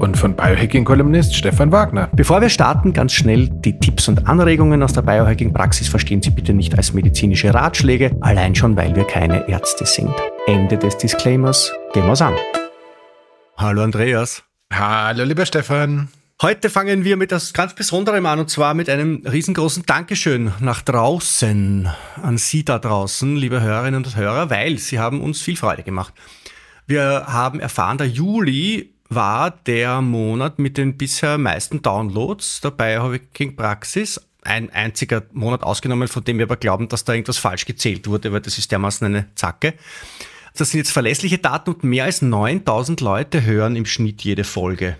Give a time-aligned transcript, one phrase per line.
[0.00, 2.08] Und von Biohacking-Kolumnist Stefan Wagner.
[2.14, 6.54] Bevor wir starten, ganz schnell die Tipps und Anregungen aus der Biohacking-Praxis verstehen Sie bitte
[6.54, 10.10] nicht als medizinische Ratschläge, allein schon, weil wir keine Ärzte sind.
[10.46, 11.70] Ende des Disclaimers.
[11.92, 12.34] Gehen wir's an.
[13.58, 14.42] Hallo Andreas.
[14.72, 16.08] Hallo lieber Stefan.
[16.40, 20.80] Heute fangen wir mit etwas ganz Besonderem an und zwar mit einem riesengroßen Dankeschön nach
[20.80, 21.90] draußen
[22.22, 26.14] an Sie da draußen, liebe Hörerinnen und Hörer, weil Sie haben uns viel Freude gemacht.
[26.86, 33.56] Wir haben erfahren, der Juli war der Monat mit den bisher meisten Downloads der Biohacking
[33.56, 34.20] Praxis.
[34.42, 38.32] Ein einziger Monat ausgenommen, von dem wir aber glauben, dass da irgendwas falsch gezählt wurde,
[38.32, 39.74] weil das ist dermaßen eine Zacke.
[40.56, 44.96] Das sind jetzt verlässliche Daten und mehr als 9000 Leute hören im Schnitt jede Folge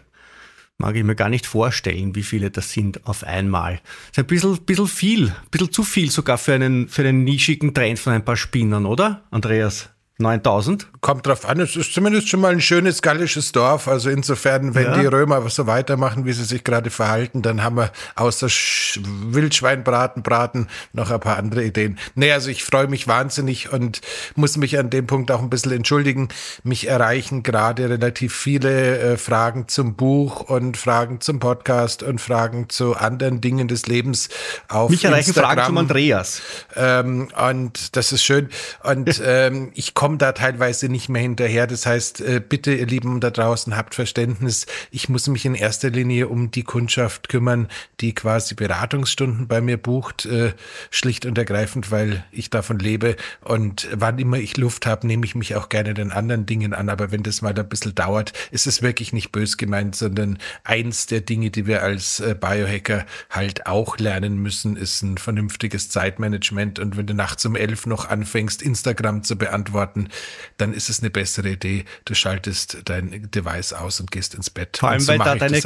[0.80, 3.74] mag ich mir gar nicht vorstellen, wie viele das sind auf einmal.
[3.74, 7.22] Das ist ein bisschen, bisschen viel, ein bisschen zu viel sogar für einen, für einen
[7.22, 9.90] nischigen Trend von ein paar Spinnern, oder, Andreas?
[10.20, 10.88] 9000?
[11.00, 13.88] Kommt drauf an, es ist zumindest schon mal ein schönes gallisches Dorf.
[13.88, 14.98] Also insofern, wenn ja.
[14.98, 20.22] die Römer so weitermachen, wie sie sich gerade verhalten, dann haben wir außer Sch Wildschweinbraten,
[20.22, 21.98] Braten noch ein paar andere Ideen.
[22.14, 24.00] Nee, also ich freue mich wahnsinnig und
[24.36, 26.28] muss mich an dem Punkt auch ein bisschen entschuldigen.
[26.64, 32.68] Mich erreichen gerade relativ viele äh, Fragen zum Buch und Fragen zum Podcast und Fragen
[32.68, 34.28] zu anderen Dingen des Lebens
[34.68, 35.54] auf Mich erreichen Instagram.
[35.54, 36.42] Fragen zum Andreas.
[36.76, 38.48] Ähm, und das ist schön.
[38.82, 41.68] Und ähm, ich komme komme da teilweise nicht mehr hinterher.
[41.68, 44.66] Das heißt, äh, bitte, ihr Lieben da draußen, habt Verständnis.
[44.90, 47.68] Ich muss mich in erster Linie um die Kundschaft kümmern,
[48.00, 50.52] die quasi Beratungsstunden bei mir bucht, äh,
[50.90, 53.14] schlicht und ergreifend, weil ich davon lebe.
[53.42, 56.88] Und wann immer ich Luft habe, nehme ich mich auch gerne den anderen Dingen an.
[56.88, 61.06] Aber wenn das mal ein bisschen dauert, ist es wirklich nicht bös gemeint, sondern eins
[61.06, 66.80] der Dinge, die wir als äh, Biohacker halt auch lernen müssen, ist ein vernünftiges Zeitmanagement.
[66.80, 70.14] Und wenn du nachts um elf noch anfängst, Instagram zu beantworten, Monaten,
[70.56, 71.84] dann ist es eine bessere Idee.
[72.04, 74.78] Du schaltest dein Device aus und gehst ins Bett.
[74.78, 75.60] Vor allem, so weil da deine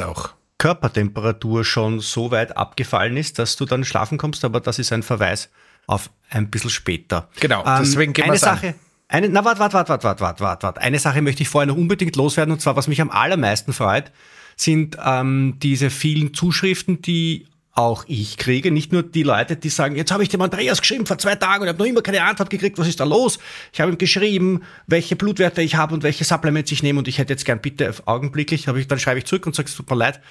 [0.57, 5.03] Körpertemperatur schon so weit abgefallen ist, dass du dann schlafen kommst, aber das ist ein
[5.03, 5.49] Verweis
[5.87, 7.29] auf ein bisschen später.
[7.39, 8.67] Genau, deswegen ähm, eine Sache.
[8.69, 8.75] An.
[9.07, 10.81] Eine, na, warte, warte, warte, warte, warte, warte, warte.
[10.81, 14.11] Eine Sache möchte ich vorher noch unbedingt loswerden, und zwar, was mich am allermeisten freut,
[14.55, 18.71] sind ähm, diese vielen Zuschriften, die auch ich kriege.
[18.71, 21.63] Nicht nur die Leute, die sagen, jetzt habe ich dem Andreas geschrieben vor zwei Tagen
[21.63, 23.37] und habe noch immer keine Antwort gekriegt, was ist da los?
[23.73, 27.17] Ich habe ihm geschrieben, welche Blutwerte ich habe und welche Supplements ich nehme und ich
[27.17, 29.97] hätte jetzt gern bitte augenblicklich, ich, dann schreibe ich zurück und sage, es tut mir
[29.97, 30.21] leid.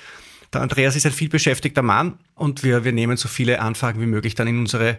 [0.52, 4.34] Der Andreas ist ein vielbeschäftigter Mann und wir, wir nehmen so viele Anfragen wie möglich
[4.34, 4.98] dann in unsere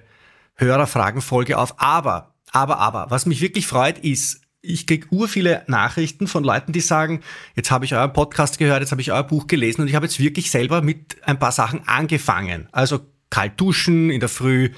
[0.56, 1.80] Hörerfragenfolge auf.
[1.80, 6.72] Aber, aber, aber, was mich wirklich freut, ist, ich kriege ur viele Nachrichten von Leuten,
[6.72, 7.22] die sagen,
[7.56, 10.06] jetzt habe ich euren Podcast gehört, jetzt habe ich euer Buch gelesen und ich habe
[10.06, 12.68] jetzt wirklich selber mit ein paar Sachen angefangen.
[12.72, 14.72] Also kalt duschen in der Früh,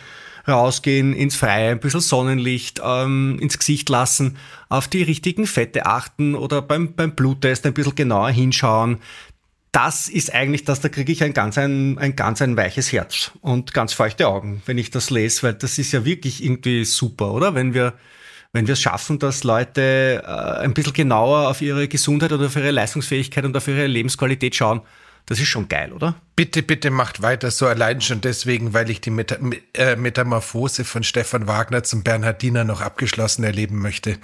[0.47, 4.37] rausgehen ins Freie, ein bisschen Sonnenlicht ähm, ins Gesicht lassen,
[4.69, 8.97] auf die richtigen Fette achten oder beim, beim Bluttest ein bisschen genauer hinschauen.
[9.73, 13.31] Das ist eigentlich das, da kriege ich ein ganz ein, ein ganz ein weiches Herz
[13.41, 17.33] und ganz feuchte Augen, wenn ich das lese, weil das ist ja wirklich irgendwie super,
[17.33, 17.53] oder?
[17.53, 17.93] Wenn wir
[18.57, 22.55] wenn wir es schaffen, dass Leute äh, ein bisschen genauer auf ihre Gesundheit oder auf
[22.55, 24.81] ihre Leistungsfähigkeit und auf ihre Lebensqualität schauen,
[25.27, 26.15] das ist schon geil, oder?
[26.35, 29.35] Bitte, bitte macht weiter so allein schon deswegen, weil ich die Meta
[29.73, 34.17] äh, Metamorphose von Stefan Wagner zum Bernhardiner noch abgeschlossen erleben möchte.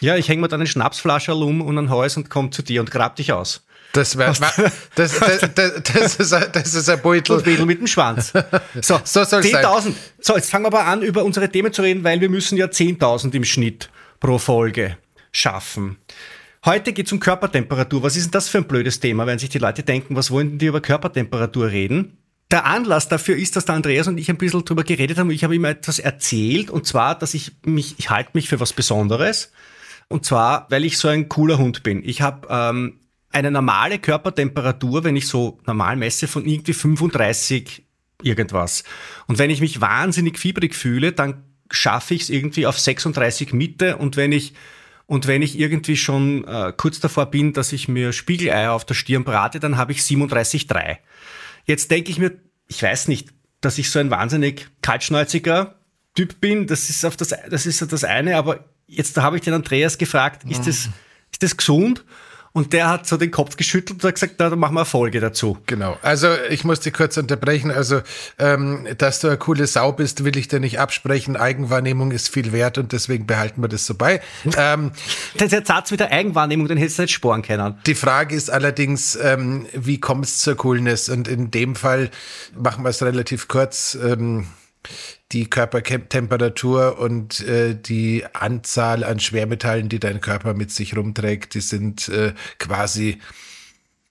[0.00, 2.80] Ja, ich hänge mir dann eine Schnapsflasche um und ein Hals und komme zu dir
[2.80, 3.64] und grab dich aus.
[3.98, 4.26] Das, wär,
[4.94, 7.42] das, das, das, ist, ein, das ist ein Beutel.
[7.42, 8.32] Beutel mit dem Schwanz.
[8.80, 9.92] So, so 10.000.
[10.20, 12.66] So, jetzt fangen wir aber an, über unsere Themen zu reden, weil wir müssen ja
[12.66, 14.96] 10.000 im Schnitt pro Folge
[15.32, 15.98] schaffen.
[16.64, 18.02] Heute geht es um Körpertemperatur.
[18.02, 20.50] Was ist denn das für ein blödes Thema, wenn sich die Leute denken, was wollen
[20.50, 22.18] denn die über Körpertemperatur reden?
[22.50, 25.30] Der Anlass dafür ist, dass der Andreas und ich ein bisschen drüber geredet haben.
[25.30, 28.72] Ich habe ihm etwas erzählt und zwar, dass ich mich, ich halte mich für was
[28.72, 29.52] Besonderes.
[30.08, 32.02] Und zwar, weil ich so ein cooler Hund bin.
[32.04, 37.84] Ich habe ähm, eine normale Körpertemperatur, wenn ich so normal messe, von irgendwie 35
[38.22, 38.84] irgendwas.
[39.26, 43.96] Und wenn ich mich wahnsinnig fiebrig fühle, dann schaffe ich es irgendwie auf 36 Mitte
[43.96, 44.54] und wenn ich
[45.06, 48.92] und wenn ich irgendwie schon äh, kurz davor bin, dass ich mir Spiegeleier auf der
[48.92, 50.98] Stirn brate, dann habe ich 37,3.
[51.64, 52.32] Jetzt denke ich mir,
[52.66, 53.30] ich weiß nicht,
[53.62, 55.78] dass ich so ein wahnsinnig kaltschnäuziger
[56.14, 56.66] Typ bin.
[56.66, 60.44] Das ist auf das, das ist das eine, aber jetzt habe ich den Andreas gefragt,
[60.50, 60.90] ist das,
[61.32, 62.04] ist das gesund?
[62.52, 65.58] Und der hat so den Kopf geschüttelt und hat gesagt, da machen wir Folge dazu.
[65.66, 65.96] Genau.
[66.02, 67.70] Also ich muss dich kurz unterbrechen.
[67.70, 68.00] Also,
[68.38, 71.36] ähm, dass du eine coole Sau bist, will ich dir nicht absprechen.
[71.36, 74.20] Eigenwahrnehmung ist viel wert und deswegen behalten wir das so bei.
[74.60, 74.90] Ähm,
[75.38, 77.78] der Satz mit der Eigenwahrnehmung, den hättest du nicht sporen können.
[77.86, 81.08] Die Frage ist allerdings, ähm, wie kommt es zur Coolness?
[81.08, 82.10] Und in dem Fall
[82.58, 83.96] machen wir es relativ kurz.
[84.02, 84.46] Ähm,
[85.32, 91.60] die Körpertemperatur und äh, die Anzahl an Schwermetallen, die dein Körper mit sich rumträgt, die
[91.60, 93.18] sind äh, quasi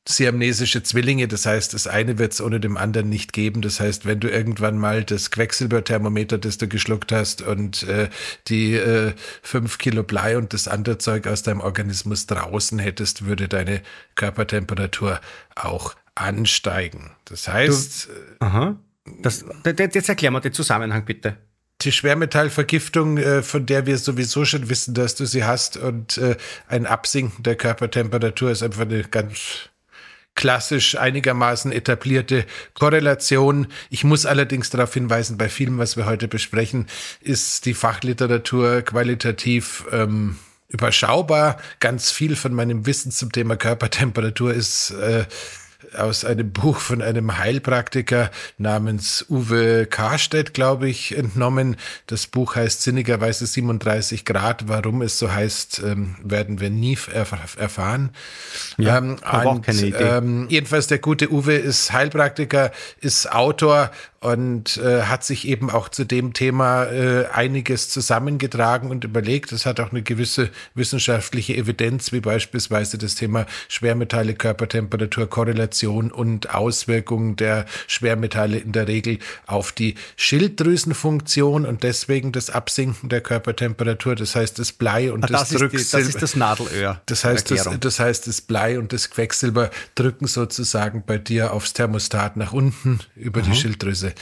[0.08, 1.28] siamnesische Zwillinge.
[1.28, 3.62] Das heißt, das eine wird es ohne dem anderen nicht geben.
[3.62, 8.10] Das heißt, wenn du irgendwann mal das Quecksilberthermometer, das du geschluckt hast und äh,
[8.48, 13.48] die äh, fünf Kilo Blei und das andere Zeug aus deinem Organismus draußen hättest, würde
[13.48, 13.82] deine
[14.16, 15.20] Körpertemperatur
[15.56, 17.12] auch ansteigen.
[17.26, 18.80] Das heißt, du, aha.
[19.22, 21.38] Das, jetzt erklär mal den Zusammenhang bitte.
[21.82, 26.36] Die Schwermetallvergiftung, äh, von der wir sowieso schon wissen, dass du sie hast, und äh,
[26.68, 29.70] ein Absinken der Körpertemperatur ist einfach eine ganz
[30.38, 32.46] klassisch einigermaßen etablierte
[32.76, 33.68] Korrelation.
[33.90, 36.88] Ich muss allerdings darauf hinweisen, bei vielem, was wir heute besprechen,
[37.20, 40.38] ist die Fachliteratur qualitativ ähm,
[40.70, 41.58] überschaubar.
[41.80, 45.26] Ganz viel von meinem Wissen zum Thema Körpertemperatur ist äh,
[45.96, 51.78] aus einem Buch von einem Heilpraktiker namens Uwe Karstedt, glaube ich, entnommen.
[52.08, 54.68] Das Buch heißt sinnigerweise 37 Grad.
[54.68, 58.12] Warum es so heißt, ähm, werden wir nie erf erfahren.
[58.78, 59.98] Ja, ähm, aber und, auch keine Idee.
[59.98, 65.90] Ähm, jedenfalls der gute Uwe ist Heilpraktiker, ist Autor und äh, hat sich eben auch
[65.90, 69.52] zu dem Thema äh, einiges zusammengetragen und überlegt.
[69.52, 76.54] Es hat auch eine gewisse wissenschaftliche Evidenz, wie beispielsweise das Thema Schwermetalle, Körpertemperatur, Korrelation und
[76.54, 84.16] Auswirkungen der Schwermetalle in der Regel auf die Schilddrüsenfunktion und deswegen das Absinken der Körpertemperatur.
[84.16, 86.06] Das heißt, das Blei und ah, das, das Drücksilber.
[86.06, 87.02] Das ist das Nadelöhr.
[87.06, 91.74] Das heißt, das, das heißt, das Blei und das Quecksilber drücken sozusagen bei dir aufs
[91.74, 93.52] Thermostat nach unten über mhm.
[93.52, 94.14] die Schilddrüse.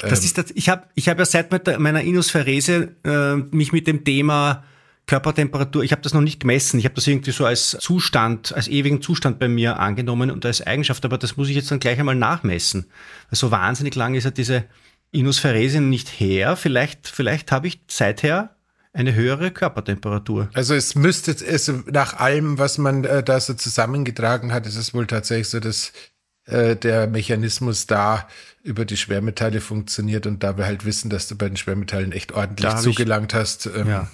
[0.00, 4.04] Das ist das, ich habe ich hab ja seit meiner Inusphärese äh, mich mit dem
[4.04, 4.64] Thema
[5.06, 8.68] Körpertemperatur, ich habe das noch nicht gemessen, ich habe das irgendwie so als Zustand, als
[8.68, 11.98] ewigen Zustand bei mir angenommen und als Eigenschaft, aber das muss ich jetzt dann gleich
[11.98, 12.86] einmal nachmessen.
[13.30, 14.64] so wahnsinnig lang ist ja diese
[15.10, 16.56] Inusphärese nicht her.
[16.56, 18.56] Vielleicht, vielleicht habe ich seither
[18.92, 20.48] eine höhere Körpertemperatur.
[20.54, 24.94] Also es müsste, also nach allem, was man äh, da so zusammengetragen hat, ist es
[24.94, 25.92] wohl tatsächlich so, dass
[26.44, 28.28] äh, der Mechanismus da
[28.62, 32.32] über die Schwermetalle funktioniert und da wir halt wissen, dass du bei den Schwermetallen echt
[32.32, 34.08] ordentlich zugelangt hast, ähm, ja.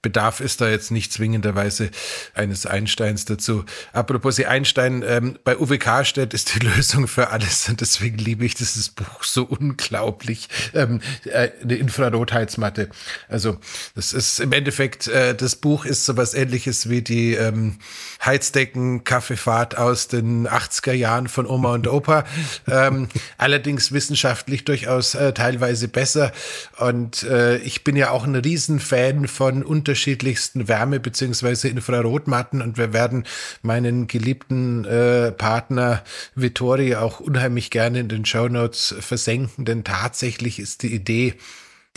[0.00, 1.90] Bedarf es da jetzt nicht zwingenderweise
[2.34, 3.64] eines Einsteins dazu.
[3.92, 8.54] Apropos Einstein, ähm, bei Uwe Karstedt ist die Lösung für alles und deswegen liebe ich
[8.54, 10.48] dieses Buch so unglaublich.
[10.74, 12.90] Ähm, äh, eine Infrarotheizmatte.
[13.28, 13.58] Also
[13.94, 17.78] das ist im Endeffekt, äh, das Buch ist sowas ähnliches wie die ähm,
[18.24, 22.24] Heizdecken Kaffeefahrt aus den 80er Jahren von Oma und Opa.
[22.68, 26.32] ähm, allerdings wissenschaftlich durchaus äh, teilweise besser.
[26.78, 31.68] Und äh, ich bin ja auch ein Riesenfan von unterschiedlichsten Wärme- bzw.
[31.68, 33.24] Infrarotmatten und wir werden
[33.62, 36.04] meinen geliebten äh, Partner
[36.34, 41.34] Vittori auch unheimlich gerne in den Show Notes versenken, denn tatsächlich ist die Idee,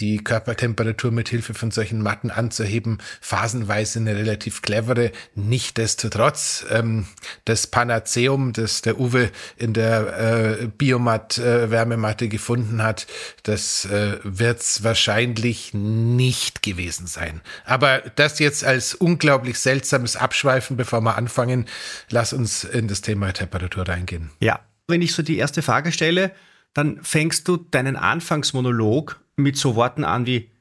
[0.01, 5.11] die Körpertemperatur mit Hilfe von solchen Matten anzuheben, phasenweise eine relativ clevere.
[5.35, 7.05] Nichtsdestotrotz, ähm,
[7.45, 13.05] das Panaceum, das der Uwe in der äh, Biomat-Wärmematte äh, gefunden hat,
[13.43, 17.41] das äh, wird es wahrscheinlich nicht gewesen sein.
[17.65, 21.65] Aber das jetzt als unglaublich seltsames Abschweifen, bevor wir anfangen,
[22.09, 24.31] lass uns in das Thema Temperatur reingehen.
[24.39, 26.31] Ja, wenn ich so die erste Frage stelle,
[26.73, 30.51] dann fängst du deinen Anfangsmonolog mit so Worten an wie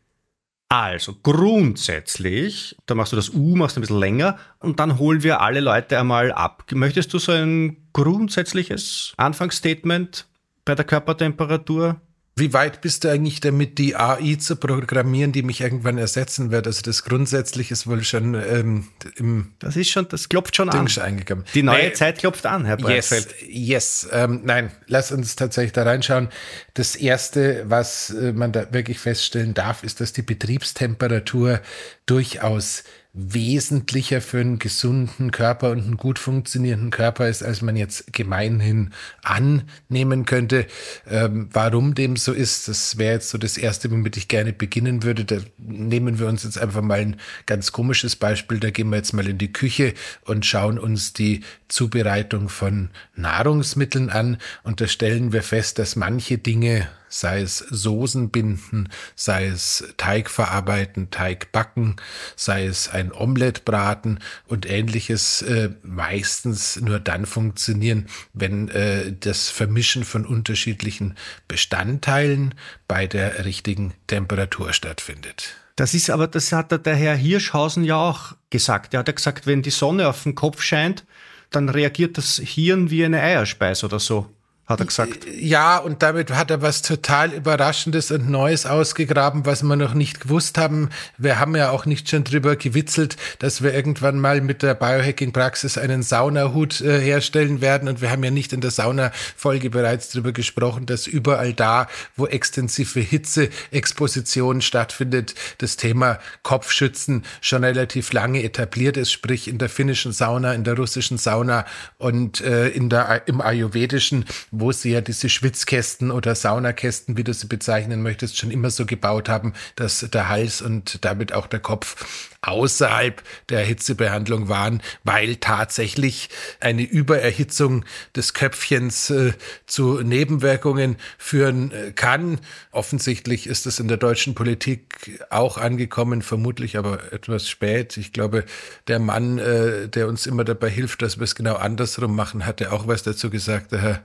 [0.73, 5.41] also grundsätzlich, da machst du das U, machst ein bisschen länger und dann holen wir
[5.41, 6.65] alle Leute einmal ab.
[6.73, 10.29] Möchtest du so ein grundsätzliches Anfangsstatement
[10.65, 12.01] bei der Körpertemperatur
[12.41, 16.67] wie weit bist du eigentlich damit, die AI zu programmieren, die mich irgendwann ersetzen wird?
[16.67, 20.81] Also das grundsätzlich ist wohl schon ähm, im Das ist schon, das klopft schon Ding
[20.81, 21.03] an.
[21.03, 21.45] Eingegangen.
[21.55, 23.35] Die neue nein, Zeit klopft an, Herr Breitfeld.
[23.43, 24.09] Yes, yes.
[24.13, 26.29] Ähm, nein, lass uns tatsächlich da reinschauen.
[26.75, 31.61] Das erste, was äh, man da wirklich feststellen darf, ist, dass die Betriebstemperatur
[32.07, 38.13] durchaus wesentlicher für einen gesunden Körper und einen gut funktionierenden Körper ist, als man jetzt
[38.13, 38.91] gemeinhin
[39.23, 40.67] annehmen könnte.
[41.09, 45.03] Ähm, warum dem so ist, das wäre jetzt so das Erste, womit ich gerne beginnen
[45.03, 45.25] würde.
[45.25, 48.61] Da nehmen wir uns jetzt einfach mal ein ganz komisches Beispiel.
[48.61, 54.11] Da gehen wir jetzt mal in die Küche und schauen uns die Zubereitung von Nahrungsmitteln
[54.11, 54.39] an.
[54.63, 60.31] Und da stellen wir fest, dass manche Dinge sei es Soßen binden, sei es Teig
[60.31, 61.97] verarbeiten, Teig backen,
[62.37, 69.51] sei es ein Omelett braten und ähnliches äh, meistens nur dann funktionieren, wenn äh, das
[69.51, 71.17] Vermischen von unterschiedlichen
[71.49, 72.55] Bestandteilen
[72.89, 75.57] bei der richtigen Temperatur stattfindet.
[75.77, 78.95] Das ist aber, das hat der Herr Hirschhausen ja auch gesagt.
[78.95, 81.05] Er hat ja gesagt, wenn die Sonne auf den Kopf scheint,
[81.51, 84.29] dann reagiert das Hirn wie eine Eierspeise oder so
[84.71, 85.27] hat er gesagt.
[85.37, 90.21] Ja, und damit hat er was total Überraschendes und Neues ausgegraben, was wir noch nicht
[90.21, 90.91] gewusst haben.
[91.19, 95.77] Wir haben ja auch nicht schon drüber gewitzelt, dass wir irgendwann mal mit der Biohacking-Praxis
[95.77, 97.89] einen Saunahut äh, herstellen werden.
[97.89, 102.27] Und wir haben ja nicht in der Sauna-Folge bereits drüber gesprochen, dass überall da, wo
[102.27, 110.13] extensive Hitzeexposition stattfindet, das Thema Kopfschützen schon relativ lange etabliert ist, sprich in der finnischen
[110.13, 111.67] Sauna, in der russischen Sauna
[111.99, 114.27] und äh, in der, im ayurvedischen
[114.61, 118.87] wo sie ja diese Schwitzkästen oder Saunakästen, wie du sie bezeichnen möchtest, schon immer so
[118.87, 125.37] gebaut haben, dass der Hals und damit auch der Kopf außerhalb der Hitzebehandlung waren, weil
[125.37, 127.85] tatsächlich eine Übererhitzung
[128.17, 129.33] des Köpfchens äh,
[129.67, 132.41] zu Nebenwirkungen führen äh, kann.
[132.73, 137.97] Offensichtlich ist es in der deutschen Politik auch angekommen, vermutlich aber etwas spät.
[137.99, 138.45] Ich glaube,
[138.89, 142.73] der Mann, äh, der uns immer dabei hilft, dass wir es genau andersrum machen, hatte
[142.73, 144.01] auch was dazu gesagt, der Herr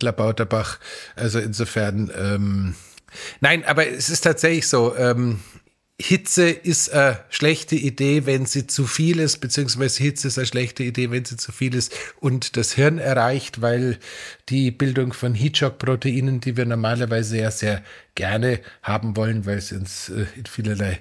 [0.45, 0.79] Labauterbach.
[1.15, 2.75] Also insofern, ähm,
[3.39, 4.95] Nein, aber es ist tatsächlich so.
[4.97, 5.39] Ähm,
[5.97, 10.83] Hitze ist eine schlechte Idee, wenn sie zu viel ist, beziehungsweise Hitze ist eine schlechte
[10.83, 13.97] Idee, wenn sie zu viel ist und das Hirn erreicht, weil
[14.49, 17.81] die Bildung von Heatshock-Proteinen, die wir normalerweise ja sehr
[18.13, 20.99] gerne haben wollen, weil es uns äh, in vielerlei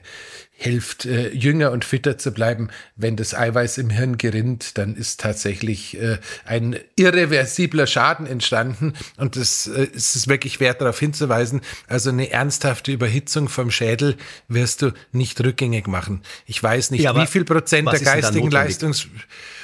[0.56, 2.70] hilft, äh, jünger und fitter zu bleiben.
[2.96, 8.94] Wenn das Eiweiß im Hirn gerinnt, dann ist tatsächlich äh, ein irreversibler Schaden entstanden.
[9.16, 11.60] Und das äh, ist es wirklich wert, darauf hinzuweisen.
[11.88, 14.16] Also eine ernsthafte Überhitzung vom Schädel
[14.48, 16.22] wirst du nicht rückgängig machen.
[16.46, 19.08] Ich weiß nicht, ja, wie viel Prozent der geistigen Leistungs...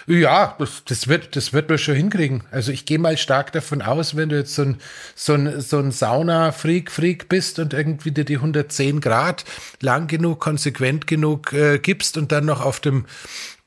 [0.06, 2.42] Ja, das, das, wird, das wird man schon hinkriegen.
[2.50, 4.76] Also ich gehe mal stark davon aus, wenn du jetzt so ein,
[5.14, 9.44] so ein, so ein Sauna-Freak-Freak bist und irgendwie dir die 110 Grad
[9.80, 13.04] lang genug, konsequent genug äh, gibst und dann noch auf dem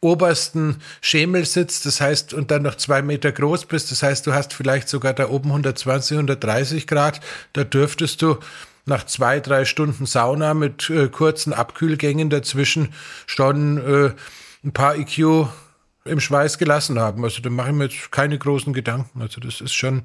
[0.01, 4.33] obersten Schemel sitzt, das heißt, und dann noch zwei Meter groß bist, das heißt, du
[4.33, 7.21] hast vielleicht sogar da oben 120, 130 Grad,
[7.53, 8.37] da dürftest du
[8.85, 12.89] nach zwei, drei Stunden Sauna mit äh, kurzen Abkühlgängen dazwischen
[13.25, 14.11] schon äh,
[14.65, 15.47] ein paar IQ
[16.05, 17.23] im Schweiß gelassen haben.
[17.23, 19.21] Also da mache ich mir jetzt keine großen Gedanken.
[19.21, 20.03] Also das ist schon,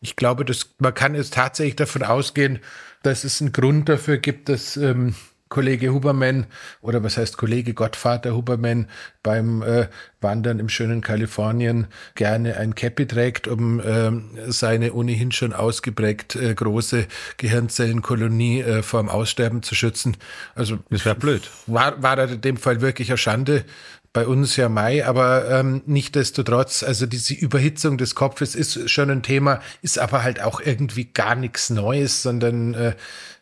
[0.00, 2.60] ich glaube, dass man kann jetzt tatsächlich davon ausgehen,
[3.02, 5.14] dass es einen Grund dafür gibt, dass ähm,
[5.48, 6.46] Kollege Huberman
[6.82, 8.86] oder was heißt Kollege Gottvater Huberman
[9.22, 9.88] beim äh,
[10.20, 14.10] Wandern im schönen Kalifornien gerne ein Cappy trägt, um äh,
[14.50, 17.06] seine ohnehin schon ausgeprägt äh, große
[17.38, 20.16] Gehirnzellenkolonie äh, vor dem Aussterben zu schützen.
[20.54, 21.50] Also das wäre blöd.
[21.66, 23.64] War, war er in dem Fall wirklich eine Schande,
[24.12, 29.22] bei uns ja Mai, aber ähm, nichtdestotrotz, also diese Überhitzung des Kopfes ist schon ein
[29.22, 32.94] Thema, ist aber halt auch irgendwie gar nichts Neues, sondern äh,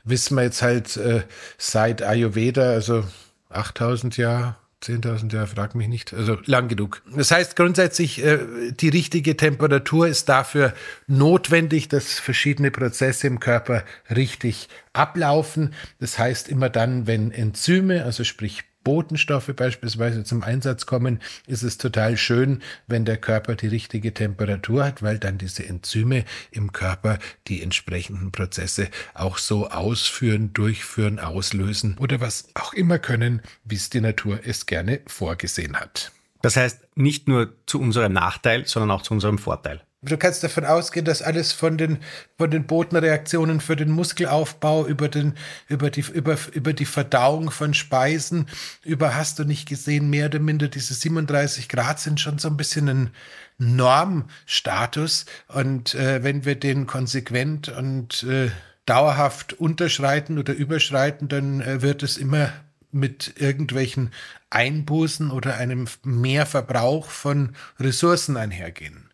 [0.05, 1.23] wissen wir jetzt halt äh,
[1.59, 3.05] seit Ayurveda, also
[3.51, 7.03] 8000 Jahre, 10.000 Jahre, frag mich nicht, also lang genug.
[7.15, 8.39] Das heißt grundsätzlich, äh,
[8.73, 10.75] die richtige Temperatur ist dafür
[11.07, 15.75] notwendig, dass verschiedene Prozesse im Körper richtig ablaufen.
[15.99, 21.77] Das heißt immer dann, wenn Enzyme, also sprich Botenstoffe beispielsweise zum Einsatz kommen, ist es
[21.77, 27.19] total schön, wenn der Körper die richtige Temperatur hat, weil dann diese Enzyme im Körper
[27.49, 33.91] die entsprechenden Prozesse auch so ausführen, durchführen, auslösen oder was auch immer können, wie es
[33.91, 36.13] die Natur es gerne vorgesehen hat.
[36.41, 39.83] Das heißt, nicht nur zu unserem Nachteil, sondern auch zu unserem Vorteil.
[40.07, 41.99] Du kannst davon ausgehen, dass alles von den,
[42.39, 45.35] von den Botenreaktionen für den Muskelaufbau über, den,
[45.69, 48.47] über, die, über, über die Verdauung von Speisen,
[48.85, 52.57] über hast du nicht gesehen, mehr oder minder diese 37 Grad sind schon so ein
[52.57, 53.11] bisschen ein
[53.59, 55.27] Normstatus.
[55.49, 58.51] Und äh, wenn wir den konsequent und äh,
[58.87, 62.53] dauerhaft unterschreiten oder überschreiten, dann äh, wird es immer
[62.93, 64.13] mit irgendwelchen
[64.51, 69.06] Einbußen oder einem Mehrverbrauch von Ressourcen einhergehen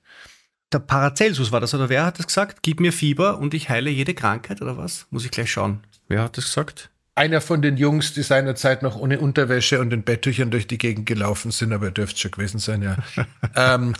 [0.73, 2.63] der Paracelsus war das, oder wer hat das gesagt?
[2.63, 5.07] Gib mir Fieber und ich heile jede Krankheit, oder was?
[5.11, 5.81] Muss ich gleich schauen.
[6.09, 6.91] Wer hat das gesagt?
[7.15, 11.05] Einer von den Jungs, die seinerzeit noch ohne Unterwäsche und in Betttüchern durch die Gegend
[11.05, 12.97] gelaufen sind, aber er dürfte schon gewesen sein, ja.
[13.57, 13.95] ähm,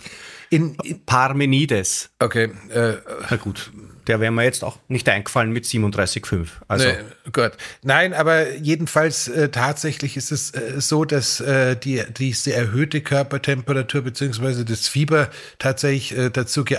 [0.49, 2.09] in, in Parmenides.
[2.19, 2.51] Okay.
[2.69, 2.95] Äh,
[3.29, 3.71] Na gut
[4.07, 6.47] der wäre mir jetzt auch nicht eingefallen mit 37,5.
[6.67, 6.87] Also.
[6.87, 6.95] Nee,
[7.31, 7.51] gut.
[7.83, 14.01] Nein, aber jedenfalls äh, tatsächlich ist es äh, so, dass äh, die, diese erhöhte Körpertemperatur
[14.01, 15.29] beziehungsweise das Fieber
[15.59, 16.77] tatsächlich äh, dazu ge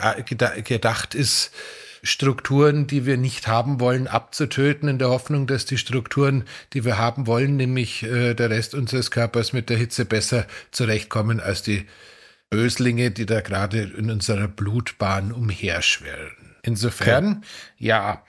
[0.65, 1.53] gedacht ist,
[2.05, 6.99] Strukturen, die wir nicht haben wollen, abzutöten, in der Hoffnung, dass die Strukturen, die wir
[6.99, 11.87] haben wollen, nämlich äh, der Rest unseres Körpers mit der Hitze besser zurechtkommen als die
[12.51, 16.44] Böslinge, die da gerade in unserer Blutbahn umherschwirren.
[16.65, 17.45] Insofern,
[17.77, 18.25] ja,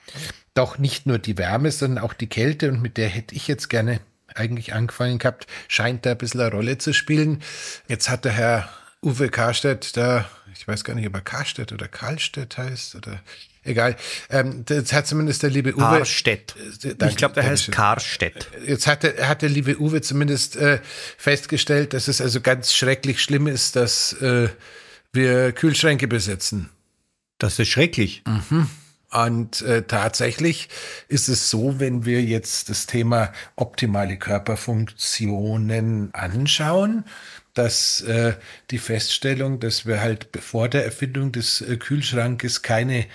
[0.52, 3.68] doch nicht nur die Wärme, sondern auch die Kälte und mit der hätte ich jetzt
[3.68, 4.00] gerne
[4.34, 7.42] eigentlich angefangen gehabt, scheint da ein bisschen eine Rolle zu spielen.
[7.88, 8.68] Jetzt hat der Herr
[9.02, 13.20] Uwe Karstedt da, ich weiß gar nicht, ob er Karstedt oder Karlstedt heißt oder
[13.64, 13.96] egal.
[14.28, 15.80] Ähm, jetzt hat zumindest der liebe Uwe.
[15.80, 16.56] Karstedt.
[16.84, 18.50] Äh, ich glaube, der heißt Karstedt.
[18.66, 20.80] Jetzt hat der, hat der liebe Uwe zumindest äh,
[21.16, 24.48] festgestellt, dass es also ganz schrecklich schlimm ist, dass äh,
[25.12, 26.70] wir Kühlschränke besitzen.
[27.38, 28.22] Das ist schrecklich.
[28.26, 28.68] Mhm.
[29.10, 30.68] Und äh, tatsächlich
[31.08, 37.04] ist es so, wenn wir jetzt das Thema optimale Körperfunktionen anschauen,
[37.54, 38.34] dass äh,
[38.70, 43.06] die Feststellung, dass wir halt vor der Erfindung des äh, Kühlschrankes keine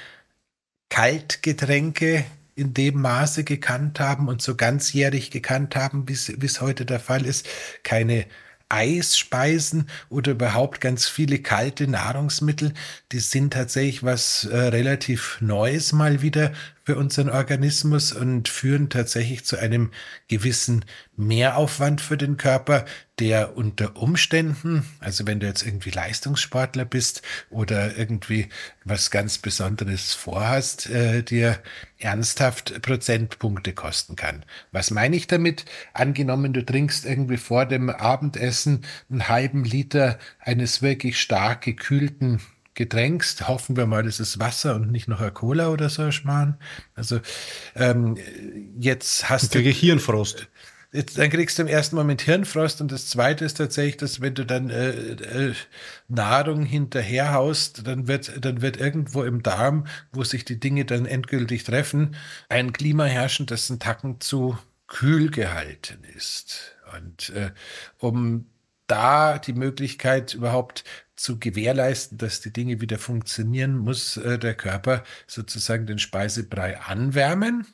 [0.89, 2.25] Kaltgetränke
[2.55, 6.13] in dem Maße gekannt haben und so ganzjährig gekannt haben, wie
[6.45, 7.47] es heute der Fall ist,
[7.83, 8.25] keine
[8.71, 12.73] Eisspeisen oder überhaupt ganz viele kalte Nahrungsmittel,
[13.11, 16.51] die sind tatsächlich was äh, relativ Neues mal wieder
[16.83, 19.91] für unseren Organismus und führen tatsächlich zu einem
[20.27, 20.85] gewissen
[21.15, 22.85] Mehraufwand für den Körper,
[23.19, 27.21] der unter Umständen, also wenn du jetzt irgendwie Leistungssportler bist
[27.51, 28.49] oder irgendwie
[28.83, 31.59] was ganz Besonderes vorhast, äh, dir
[31.99, 34.43] ernsthaft Prozentpunkte kosten kann.
[34.71, 35.65] Was meine ich damit?
[35.93, 42.41] Angenommen, du trinkst irgendwie vor dem Abendessen einen halben Liter eines wirklich stark gekühlten
[42.73, 46.11] Getränks, hoffen wir mal, das ist Wasser und nicht noch ein Cola oder so ein
[46.11, 46.57] Schmarrn.
[46.95, 47.19] Also
[47.75, 48.17] ähm,
[48.77, 49.59] jetzt hast du...
[49.59, 50.47] Hirnfrost.
[50.93, 54.35] Jetzt, dann kriegst du im ersten Moment Hirnfrost und das zweite ist tatsächlich, dass wenn
[54.35, 55.53] du dann äh, äh,
[56.09, 61.63] Nahrung hinterherhaust, dann wird, dann wird irgendwo im Darm, wo sich die Dinge dann endgültig
[61.63, 62.15] treffen,
[62.49, 66.75] ein Klima herrschen, das ein Tacken zu kühl gehalten ist.
[66.93, 67.51] Und äh,
[67.97, 68.50] um
[68.91, 70.83] da die Möglichkeit überhaupt
[71.15, 77.65] zu gewährleisten, dass die Dinge wieder funktionieren, muss äh, der Körper sozusagen den Speisebrei anwärmen,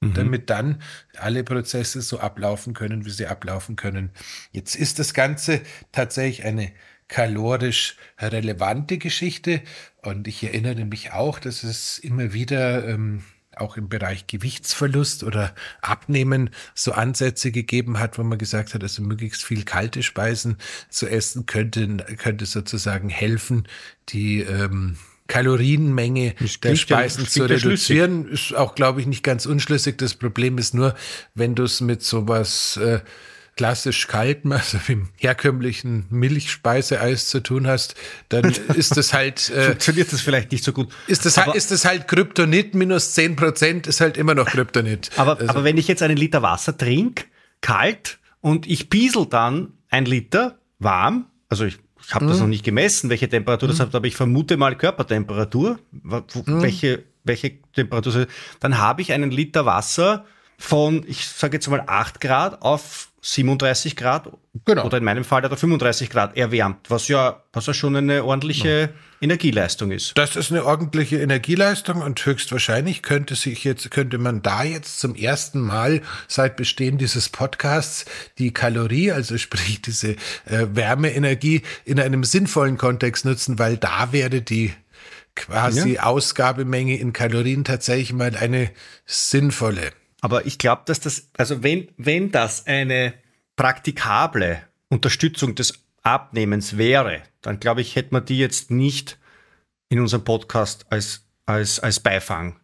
[0.00, 0.12] mhm.
[0.12, 0.82] damit dann
[1.16, 4.10] alle Prozesse so ablaufen können, wie sie ablaufen können.
[4.52, 6.72] Jetzt ist das Ganze tatsächlich eine
[7.08, 9.62] kalorisch relevante Geschichte
[10.02, 13.22] und ich erinnere mich auch, dass es immer wieder ähm,
[13.56, 19.02] auch im Bereich Gewichtsverlust oder Abnehmen so Ansätze gegeben hat, wo man gesagt hat, also
[19.02, 20.58] möglichst viel kalte Speisen
[20.90, 23.66] zu essen könnte, könnte sozusagen helfen,
[24.10, 28.28] die ähm, Kalorienmenge der Speisen ja, zu reduzieren.
[28.28, 29.98] Ist auch, glaube ich, nicht ganz unschlüssig.
[29.98, 30.94] Das Problem ist nur,
[31.34, 33.00] wenn du es mit sowas äh,
[33.56, 37.94] klassisch kaltem, also im herkömmlichen Milchspeiseeis zu tun hast,
[38.28, 39.50] dann ist das halt.
[39.50, 40.92] Äh, Funktioniert das vielleicht nicht so gut.
[41.06, 44.46] Ist das, aber, halt, ist das halt Kryptonit, minus 10 Prozent ist halt immer noch
[44.46, 45.10] Kryptonit.
[45.16, 45.48] Aber, also.
[45.48, 47.24] aber wenn ich jetzt einen Liter Wasser trinke,
[47.60, 52.42] kalt, und ich piesel dann ein Liter warm, also ich, ich habe das mhm.
[52.42, 53.82] noch nicht gemessen, welche Temperatur das mhm.
[53.82, 56.22] hat, aber ich vermute mal Körpertemperatur, mhm.
[56.62, 58.26] welche, welche Temperatur,
[58.60, 60.26] dann habe ich einen Liter Wasser
[60.58, 64.30] von, ich sage jetzt mal 8 Grad auf 37 Grad
[64.64, 64.84] genau.
[64.84, 68.22] oder in meinem Fall hat er 35 Grad erwärmt, was ja, was ja schon eine
[68.22, 68.88] ordentliche ja.
[69.20, 70.16] Energieleistung ist.
[70.16, 75.16] Das ist eine ordentliche Energieleistung und höchstwahrscheinlich könnte sich jetzt, könnte man da jetzt zum
[75.16, 78.04] ersten Mal seit Bestehen dieses Podcasts
[78.38, 80.12] die Kalorie, also sprich diese
[80.44, 84.72] äh, Wärmeenergie in einem sinnvollen Kontext nutzen, weil da wäre die
[85.34, 86.04] quasi ja.
[86.04, 88.70] Ausgabemenge in Kalorien tatsächlich mal eine
[89.04, 89.90] sinnvolle.
[90.26, 93.14] Aber ich glaube, dass das, also wenn, wenn das eine
[93.54, 99.18] praktikable Unterstützung des Abnehmens wäre, dann glaube ich, hätte man die jetzt nicht
[99.88, 102.58] in unserem Podcast als, als, als Beifang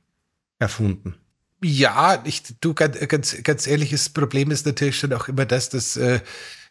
[0.58, 1.14] erfunden.
[1.62, 2.98] Ja, ich, du ganz,
[3.44, 6.18] ganz, ehrlich, das Problem ist natürlich schon auch immer das, dass äh,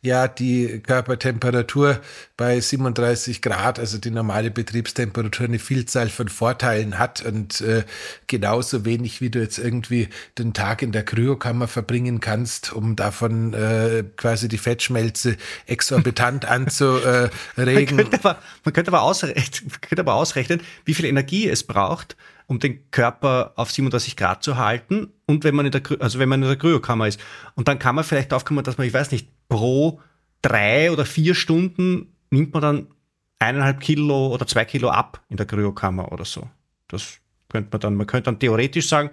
[0.02, 2.00] ja die Körpertemperatur
[2.36, 7.84] bei 37 Grad, also die normale Betriebstemperatur, eine Vielzahl von Vorteilen hat und äh,
[8.26, 10.10] genauso wenig, wie du jetzt irgendwie
[10.40, 15.38] den Tag in der Kryokammer verbringen kannst, um davon äh, quasi die Fettschmelze
[15.68, 17.32] exorbitant anzuregen.
[17.96, 21.64] Man könnte aber, man könnte aber, ausrechnen, man könnte aber ausrechnen, wie viel Energie es
[21.64, 26.18] braucht, um den Körper auf 37 Grad zu halten und wenn man in der, also
[26.18, 27.20] wenn man in der Kryokammer ist.
[27.54, 30.00] Und dann kann man vielleicht aufkommen, dass man, ich weiß nicht, pro
[30.42, 32.88] drei oder vier Stunden nimmt man dann
[33.38, 36.50] eineinhalb Kilo oder zwei Kilo ab in der Kryokammer oder so.
[36.88, 39.10] Das könnte man dann, man könnte dann theoretisch sagen,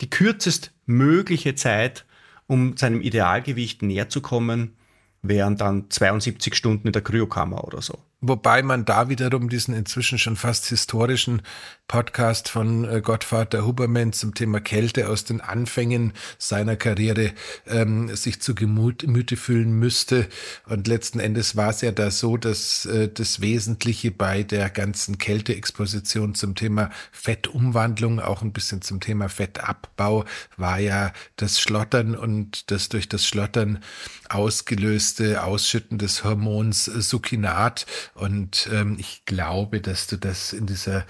[0.00, 2.04] die kürzest mögliche Zeit,
[2.48, 4.76] um seinem Idealgewicht näher zu kommen,
[5.22, 7.96] wären dann 72 Stunden in der Kryokammer oder so.
[8.22, 11.42] Wobei man da wiederum diesen inzwischen schon fast historischen
[11.86, 17.32] Podcast von äh, Gottvater Huberman zum Thema Kälte aus den Anfängen seiner Karriere
[17.66, 20.28] ähm, sich zu Gemüte fühlen müsste.
[20.66, 25.18] Und letzten Endes war es ja da so, dass äh, das Wesentliche bei der ganzen
[25.18, 30.24] Kälteexposition zum Thema Fettumwandlung, auch ein bisschen zum Thema Fettabbau,
[30.56, 33.80] war ja das Schlottern und das durch das Schlottern
[34.28, 37.86] ausgelöste Ausschütten des Hormons Succinat.
[38.14, 41.06] Und ähm, ich glaube, dass du das in dieser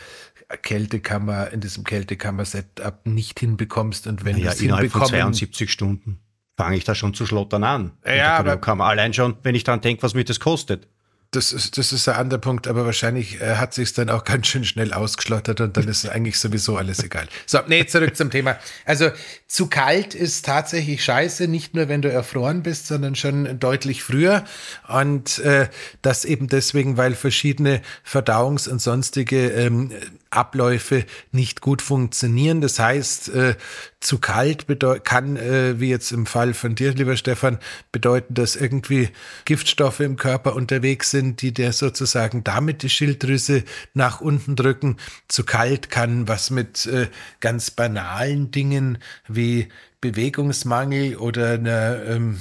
[0.63, 4.07] Kältekammer, in diesem Kältekammer-Setup nicht hinbekommst.
[4.07, 6.21] Und wenn ja, du innerhalb von 72 Stunden
[6.57, 7.93] fange ich da schon zu schlottern an.
[8.07, 10.89] Ja, aber allein schon, wenn ich daran denke, was mich das kostet.
[11.37, 14.47] Das ist, das ist ein anderer Punkt, aber wahrscheinlich äh, hat sich dann auch ganz
[14.47, 17.29] schön schnell ausgeschlottert und dann ist eigentlich sowieso alles egal.
[17.45, 18.59] So, nee, zurück zum Thema.
[18.87, 19.11] Also
[19.47, 24.45] zu kalt ist tatsächlich scheiße, nicht nur wenn du erfroren bist, sondern schon deutlich früher.
[24.89, 25.69] Und äh,
[26.01, 29.93] das eben deswegen, weil verschiedene Verdauungs- und sonstige ähm,
[30.31, 32.61] Abläufe nicht gut funktionieren.
[32.61, 33.55] Das heißt, äh,
[34.01, 34.67] zu kalt
[35.05, 37.59] kann, äh, wie jetzt im Fall von dir, lieber Stefan,
[37.93, 39.11] bedeuten, dass irgendwie
[39.45, 44.97] Giftstoffe im Körper unterwegs sind, die der sozusagen damit die Schilddrüse nach unten drücken.
[45.29, 47.09] Zu kalt kann was mit äh,
[47.41, 49.69] ganz banalen Dingen wie
[50.01, 52.41] Bewegungsmangel oder einer ähm,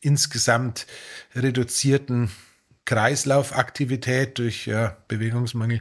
[0.00, 0.86] insgesamt
[1.34, 2.30] reduzierten
[2.84, 5.80] Kreislaufaktivität durch ja, Bewegungsmangel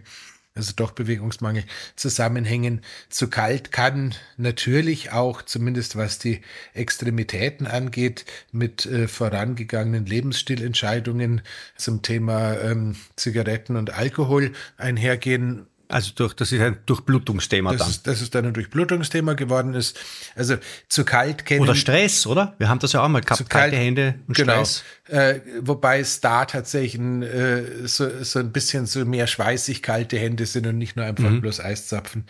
[0.56, 1.64] also doch Bewegungsmangel,
[1.96, 2.82] zusammenhängen.
[3.10, 6.42] Zu kalt kann natürlich auch, zumindest was die
[6.74, 11.42] Extremitäten angeht, mit äh, vorangegangenen Lebensstilentscheidungen
[11.76, 15.66] zum Thema ähm, Zigaretten und Alkohol einhergehen.
[15.94, 17.90] Also durch, das ist ein Durchblutungsthema das dann.
[17.90, 20.00] Ist, dass es dann ein Durchblutungsthema geworden ist.
[20.36, 20.58] Also
[20.90, 21.62] zu kalt kennen.
[21.62, 22.56] Oder Stress, oder?
[22.58, 24.66] Wir haben das ja auch mal gehabt, zu kalte kalt, Hände und genau.
[24.66, 24.84] Stress.
[25.08, 30.18] Äh, wobei es da tatsächlich ein, äh, so, so ein bisschen so mehr schweißig kalte
[30.18, 31.42] Hände sind und nicht nur einfach mhm.
[31.42, 32.26] bloß Eiszapfen.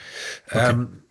[0.48, 0.72] Okay.
[0.72, 1.03] Ähm,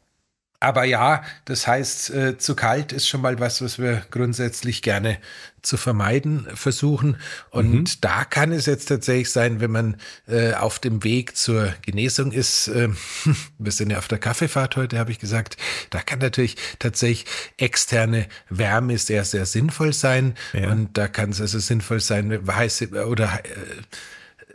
[0.62, 5.18] aber ja, das heißt, äh, zu kalt ist schon mal was, was wir grundsätzlich gerne
[5.60, 7.16] zu vermeiden versuchen.
[7.50, 7.84] Und mhm.
[8.00, 9.96] da kann es jetzt tatsächlich sein, wenn man
[10.28, 12.88] äh, auf dem Weg zur Genesung ist, äh,
[13.58, 15.56] wir sind ja auf der Kaffeefahrt heute, habe ich gesagt,
[15.90, 20.34] da kann natürlich tatsächlich externe Wärme sehr, sehr sinnvoll sein.
[20.52, 20.70] Ja.
[20.70, 23.48] Und da kann es also sinnvoll sein, heiße oder äh,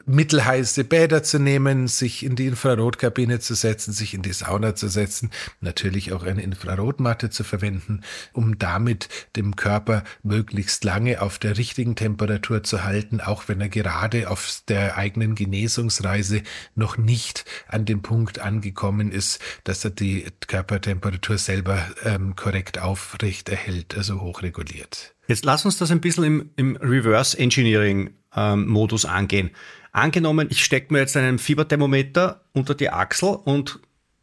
[0.08, 4.88] mittelheiße Bäder zu nehmen, sich in die Infrarotkabine zu setzen, sich in die Sauna zu
[4.88, 8.02] setzen, natürlich auch eine Infrarotmatte zu verwenden,
[8.34, 13.70] um damit dem Körper möglichst lange auf der richtigen Temperatur zu halten, auch wenn er
[13.70, 16.42] gerade auf der eigenen Genesungsreise
[16.74, 23.50] noch nicht an dem Punkt angekommen ist, dass er die Körpertemperatur selber ähm, korrekt aufrecht
[23.50, 25.16] erhält, also hochreguliert.
[25.28, 29.52] Jetzt lass uns das ein bisschen im, im Reverse Engineering ähm, Modus angehen.
[29.98, 33.80] Angenommen, ich stecke mir jetzt einen Fieberthermometer unter die Achsel und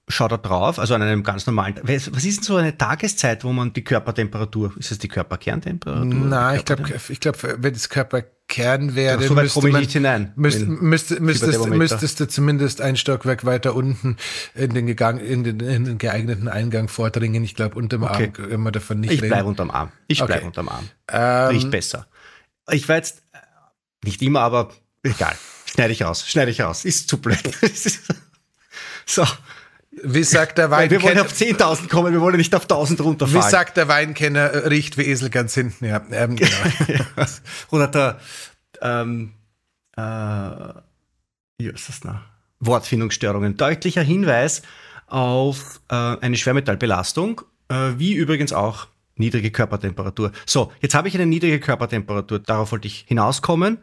[0.07, 1.81] schaue da drauf, also an einem ganz normalen.
[1.83, 6.05] Was ist denn so eine Tageszeit, wo man die Körpertemperatur, ist es die Körperkerntemperatur?
[6.05, 10.65] Nein, ich glaube, ich glaub, wenn es Körperkern wäre, so müsste man, nicht hinein, müsste,
[10.65, 14.17] müsste, müsstest, müsstest du zumindest ein Stockwerk weiter unten
[14.55, 17.43] in den, Gegang, in den, in den geeigneten Eingang vordringen.
[17.43, 18.27] Ich glaube, unterm okay.
[18.27, 19.91] Arm können wir davon nicht Ich bleibe unterm Arm.
[20.07, 20.35] Ich okay.
[20.35, 20.89] bleibe unterm Arm.
[21.11, 22.07] Ähm, Riecht besser.
[22.71, 23.25] Ich war jetzt,
[24.05, 24.71] nicht immer, aber
[25.03, 25.35] egal.
[25.75, 26.85] Schneide ich aus, schneide ich aus.
[26.85, 27.43] Ist zu blöd.
[29.07, 29.27] so.
[30.05, 31.03] Wie sagt der Weinkenner?
[31.03, 33.45] Wir wollen auf 10.000 kommen, wir wollen nicht auf 1.000 runterfallen.
[33.45, 36.01] Wie sagt der Weinkenner, äh, riecht wie Esel ganz hinten, ja.
[36.13, 36.51] Ähm, genau.
[37.71, 38.21] Oder der,
[38.83, 39.33] ähm,
[39.97, 40.01] äh,
[41.59, 42.21] wie ist das noch?
[42.61, 43.57] Wortfindungsstörungen.
[43.57, 44.63] Deutlicher Hinweis
[45.09, 50.31] auf äh, eine Schwermetallbelastung, äh, wie übrigens auch niedrige Körpertemperatur.
[50.47, 53.79] So, jetzt habe ich eine niedrige Körpertemperatur, darauf wollte ich hinauskommen.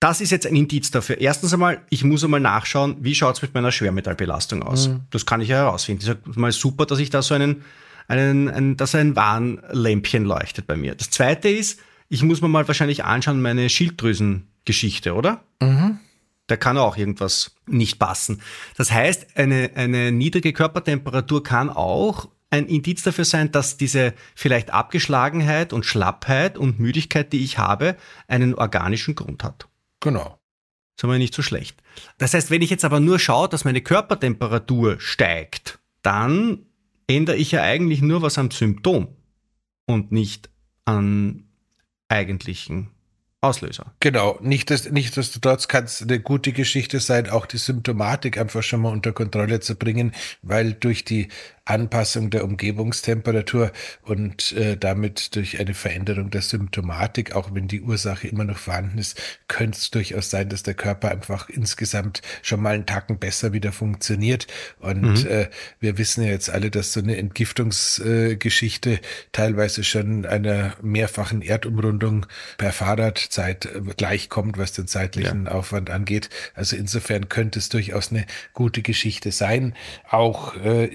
[0.00, 1.20] Das ist jetzt ein Indiz dafür.
[1.20, 4.88] Erstens einmal, ich muss einmal nachschauen, wie schaut es mit meiner Schwermetallbelastung aus.
[4.88, 5.00] Mhm.
[5.10, 6.06] Das kann ich ja herausfinden.
[6.06, 7.64] Das ist mal super, dass ich da so einen,
[8.06, 10.94] einen, einen dass ein Warnlämpchen leuchtet bei mir.
[10.94, 15.42] Das zweite ist, ich muss mir mal wahrscheinlich anschauen, meine Schilddrüsengeschichte, oder?
[15.60, 15.98] Mhm.
[16.46, 18.40] Da kann auch irgendwas nicht passen.
[18.76, 24.70] Das heißt, eine, eine niedrige Körpertemperatur kann auch ein Indiz dafür sein, dass diese vielleicht
[24.70, 29.68] Abgeschlagenheit und Schlappheit und Müdigkeit, die ich habe, einen organischen Grund hat.
[30.08, 30.40] Genau.
[30.96, 31.82] Ist aber nicht so schlecht.
[32.16, 36.64] Das heißt, wenn ich jetzt aber nur schaue, dass meine Körpertemperatur steigt, dann
[37.06, 39.08] ändere ich ja eigentlich nur was am Symptom
[39.84, 40.48] und nicht
[40.86, 41.44] an
[42.08, 42.88] eigentlichen
[43.42, 43.94] Auslöser.
[44.00, 48.80] Genau, nicht, dass, nichtsdestotrotz kann es eine gute Geschichte sein, auch die Symptomatik einfach schon
[48.80, 51.28] mal unter Kontrolle zu bringen, weil durch die
[51.68, 58.28] Anpassung der Umgebungstemperatur und äh, damit durch eine Veränderung der Symptomatik, auch wenn die Ursache
[58.28, 62.74] immer noch vorhanden ist, könnte es durchaus sein, dass der Körper einfach insgesamt schon mal
[62.74, 64.46] einen Tacken besser wieder funktioniert.
[64.78, 65.30] Und mhm.
[65.30, 69.00] äh, wir wissen ja jetzt alle, dass so eine Entgiftungsgeschichte äh,
[69.32, 72.26] teilweise schon einer mehrfachen Erdumrundung
[72.56, 75.52] per Fahrradzeit äh, gleichkommt, was den zeitlichen ja.
[75.52, 76.30] Aufwand angeht.
[76.54, 79.74] Also insofern könnte es durchaus eine gute Geschichte sein.
[80.08, 80.88] Auch äh,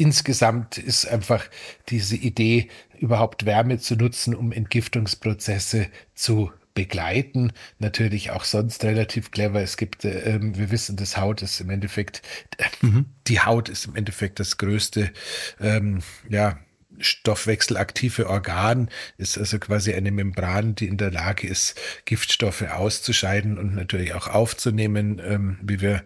[0.00, 1.44] insgesamt ist einfach
[1.88, 7.52] diese Idee, überhaupt Wärme zu nutzen, um Entgiftungsprozesse zu begleiten.
[7.78, 9.60] Natürlich auch sonst relativ clever.
[9.60, 12.22] Es gibt, äh, ähm, wir wissen, das Haut ist im Endeffekt,
[12.80, 13.06] mhm.
[13.26, 15.12] die Haut ist im Endeffekt das größte,
[15.60, 16.58] ähm, ja,
[16.98, 23.74] stoffwechselaktive Organ, ist also quasi eine Membran, die in der Lage ist, Giftstoffe auszuscheiden und
[23.74, 26.02] natürlich auch aufzunehmen, ähm, wie wir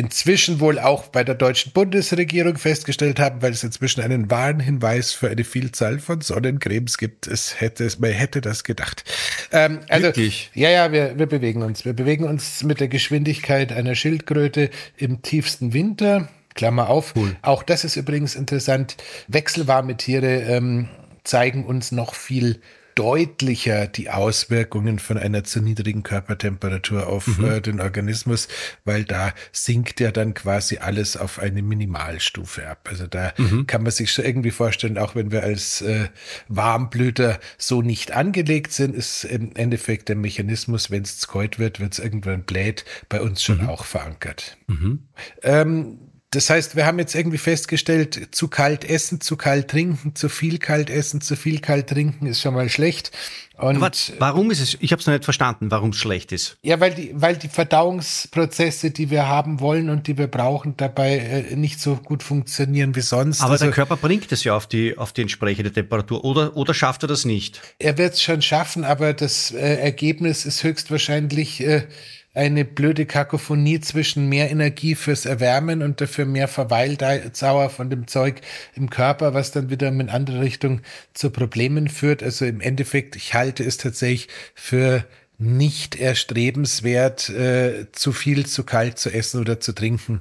[0.00, 5.28] inzwischen wohl auch bei der deutschen Bundesregierung festgestellt haben, weil es inzwischen einen Warnhinweis für
[5.28, 7.26] eine Vielzahl von Sonnencremes gibt.
[7.26, 9.04] Es hätte, man hätte das gedacht.
[9.52, 10.50] Ähm, also, Wirklich?
[10.54, 11.84] ja, ja, wir, wir bewegen uns.
[11.84, 16.30] Wir bewegen uns mit der Geschwindigkeit einer Schildkröte im tiefsten Winter.
[16.54, 17.14] Klammer auf.
[17.14, 17.36] Cool.
[17.42, 18.96] Auch das ist übrigens interessant.
[19.28, 20.88] Wechselwarme Tiere ähm,
[21.24, 22.62] zeigen uns noch viel
[22.94, 27.44] deutlicher die Auswirkungen von einer zu niedrigen Körpertemperatur auf mhm.
[27.44, 28.48] äh, den Organismus,
[28.84, 32.88] weil da sinkt ja dann quasi alles auf eine Minimalstufe ab.
[32.90, 33.66] Also da mhm.
[33.66, 36.08] kann man sich schon irgendwie vorstellen, auch wenn wir als äh,
[36.48, 41.80] Warmblüter so nicht angelegt sind, ist im Endeffekt der Mechanismus, wenn es zu kalt wird,
[41.80, 43.68] wird es irgendwann bläht, bei uns schon mhm.
[43.68, 44.56] auch verankert.
[44.66, 45.08] Mhm.
[45.42, 45.98] Ähm,
[46.32, 50.58] das heißt, wir haben jetzt irgendwie festgestellt, zu kalt essen, zu kalt trinken, zu viel
[50.58, 53.10] kalt essen, zu viel kalt trinken ist schon mal schlecht.
[53.58, 56.56] Und Aber warum ist es, ich habe es noch nicht verstanden, warum es schlecht ist.
[56.62, 61.18] Ja, weil die, weil die Verdauungsprozesse, die wir haben wollen und die wir brauchen, dabei
[61.18, 63.42] äh, nicht so gut funktionieren wie sonst.
[63.42, 66.74] Aber also, der Körper bringt es ja auf die, auf die entsprechende Temperatur oder, oder
[66.74, 67.60] schafft er das nicht?
[67.80, 71.88] Er wird es schon schaffen, aber das äh, Ergebnis ist höchstwahrscheinlich äh,
[72.32, 78.40] eine blöde Kakophonie zwischen mehr Energie fürs Erwärmen und dafür mehr Verweildauer von dem Zeug
[78.76, 82.22] im Körper, was dann wieder in andere Richtung zu Problemen führt.
[82.22, 85.04] Also im Endeffekt, ich halte es tatsächlich für
[85.38, 90.20] nicht erstrebenswert, äh, zu viel zu kalt zu essen oder zu trinken,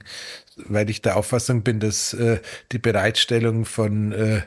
[0.55, 2.39] weil ich der Auffassung bin, dass äh,
[2.71, 4.41] die Bereitstellung von äh,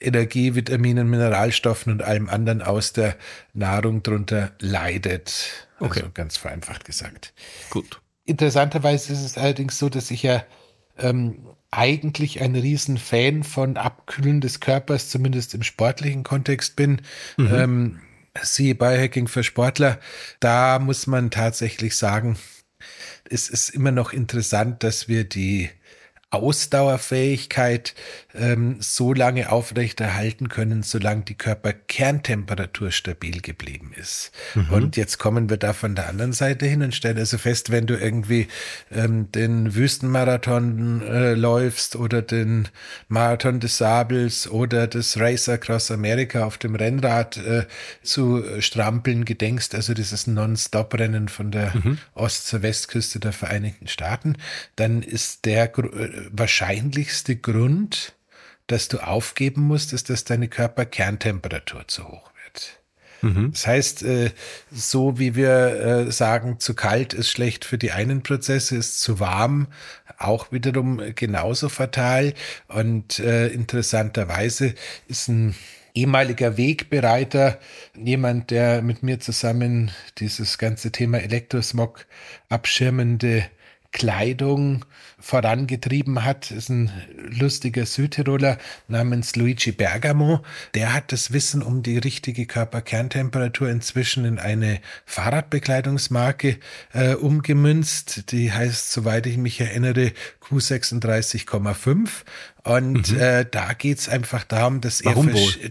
[0.00, 3.16] Energie, Vitaminen, Mineralstoffen und allem anderen aus der
[3.54, 5.68] Nahrung drunter leidet.
[5.80, 6.00] Okay.
[6.00, 7.32] Also ganz vereinfacht gesagt.
[7.70, 8.00] Gut.
[8.24, 10.44] Interessanterweise ist es allerdings so, dass ich ja
[10.98, 17.02] ähm, eigentlich ein Riesenfan von Abkühlen des Körpers, zumindest im sportlichen Kontext bin.
[17.36, 17.54] Mhm.
[17.54, 18.00] Ähm,
[18.42, 19.98] siehe Biohacking für Sportler.
[20.38, 22.38] Da muss man tatsächlich sagen,
[23.28, 25.70] es ist immer noch interessant, dass wir die
[26.30, 27.94] Ausdauerfähigkeit
[28.34, 34.30] ähm, so lange aufrechterhalten können, solange die Körperkerntemperatur stabil geblieben ist.
[34.54, 34.70] Mhm.
[34.70, 37.86] Und jetzt kommen wir da von der anderen Seite hin und stellen also fest, wenn
[37.86, 38.46] du irgendwie
[38.92, 42.68] ähm, den Wüstenmarathon äh, läufst oder den
[43.08, 47.66] Marathon des Sabels oder das Race Across America auf dem Rennrad äh,
[48.02, 51.98] zu strampeln gedenkst, also dieses Non-Stop-Rennen von der mhm.
[52.14, 54.36] Ost- zur Westküste der Vereinigten Staaten,
[54.76, 55.66] dann ist der
[56.30, 58.14] wahrscheinlichste Grund,
[58.66, 62.80] dass du aufgeben musst, ist, dass deine Körperkerntemperatur zu hoch wird.
[63.22, 63.52] Mhm.
[63.52, 64.30] Das heißt, äh,
[64.70, 69.20] so wie wir äh, sagen, zu kalt ist schlecht für die einen Prozesse, ist zu
[69.20, 69.68] warm
[70.18, 72.34] auch wiederum genauso fatal.
[72.68, 74.74] Und äh, interessanterweise
[75.08, 75.54] ist ein
[75.94, 77.58] ehemaliger Wegbereiter,
[77.96, 82.06] jemand, der mit mir zusammen dieses ganze Thema Elektrosmog
[82.48, 83.44] abschirmende
[83.92, 84.84] Kleidung
[85.18, 88.56] vorangetrieben hat, ist ein lustiger Südtiroler
[88.88, 90.42] namens Luigi Bergamo.
[90.74, 96.58] Der hat das Wissen um die richtige Körperkerntemperatur inzwischen in eine Fahrradbekleidungsmarke
[96.92, 98.30] äh, umgemünzt.
[98.30, 102.08] Die heißt, soweit ich mich erinnere, Q36,5
[102.62, 103.20] und mhm.
[103.20, 105.14] äh, da geht's einfach darum, dass er,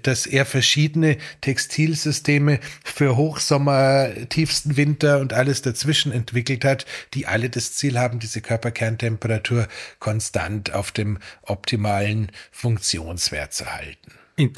[0.01, 7.49] dass er verschiedene Textilsysteme für Hochsommer, tiefsten Winter und alles dazwischen entwickelt hat, die alle
[7.49, 9.67] das Ziel haben, diese Körperkerntemperatur
[9.99, 14.11] konstant auf dem optimalen Funktionswert zu halten.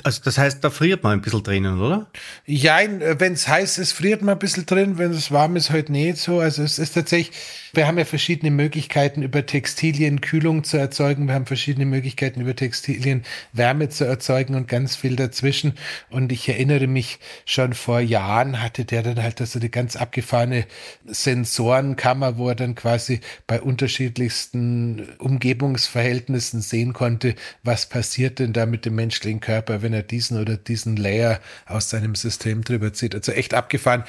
[0.03, 2.07] Also das heißt, da friert man ein bisschen drinnen, oder?
[2.45, 2.77] Ja,
[3.19, 4.97] wenn es heiß ist, friert man ein bisschen drin.
[4.97, 6.39] Wenn es warm ist, halt nicht so.
[6.39, 7.35] Also es ist tatsächlich
[7.73, 11.27] Wir haben ja verschiedene Möglichkeiten, über Textilien Kühlung zu erzeugen.
[11.27, 15.73] Wir haben verschiedene Möglichkeiten, über Textilien Wärme zu erzeugen und ganz viel dazwischen.
[16.09, 20.65] Und ich erinnere mich, schon vor Jahren hatte der dann halt so eine ganz abgefahrene
[21.05, 28.85] Sensorenkammer, wo er dann quasi bei unterschiedlichsten Umgebungsverhältnissen sehen konnte, was passiert denn da mit
[28.85, 33.15] dem menschlichen Körper, wenn er diesen oder diesen Layer aus seinem System drüber zieht.
[33.15, 34.03] Also echt abgefahren.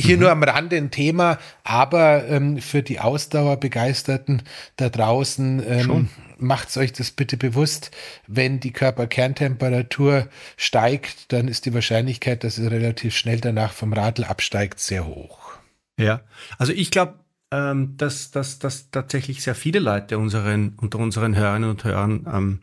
[0.00, 0.22] Hier mhm.
[0.22, 4.42] nur am Rande ein Thema, aber ähm, für die Ausdauerbegeisterten
[4.76, 7.90] da draußen ähm, macht euch das bitte bewusst.
[8.26, 14.24] Wenn die Körperkerntemperatur steigt, dann ist die Wahrscheinlichkeit, dass es relativ schnell danach vom Radl
[14.24, 15.52] absteigt, sehr hoch.
[15.98, 16.22] Ja,
[16.58, 17.14] also ich glaube,
[17.50, 22.58] ähm, dass, dass, dass tatsächlich sehr viele Leute unseren, unter unseren Hörerinnen und Hörern ähm,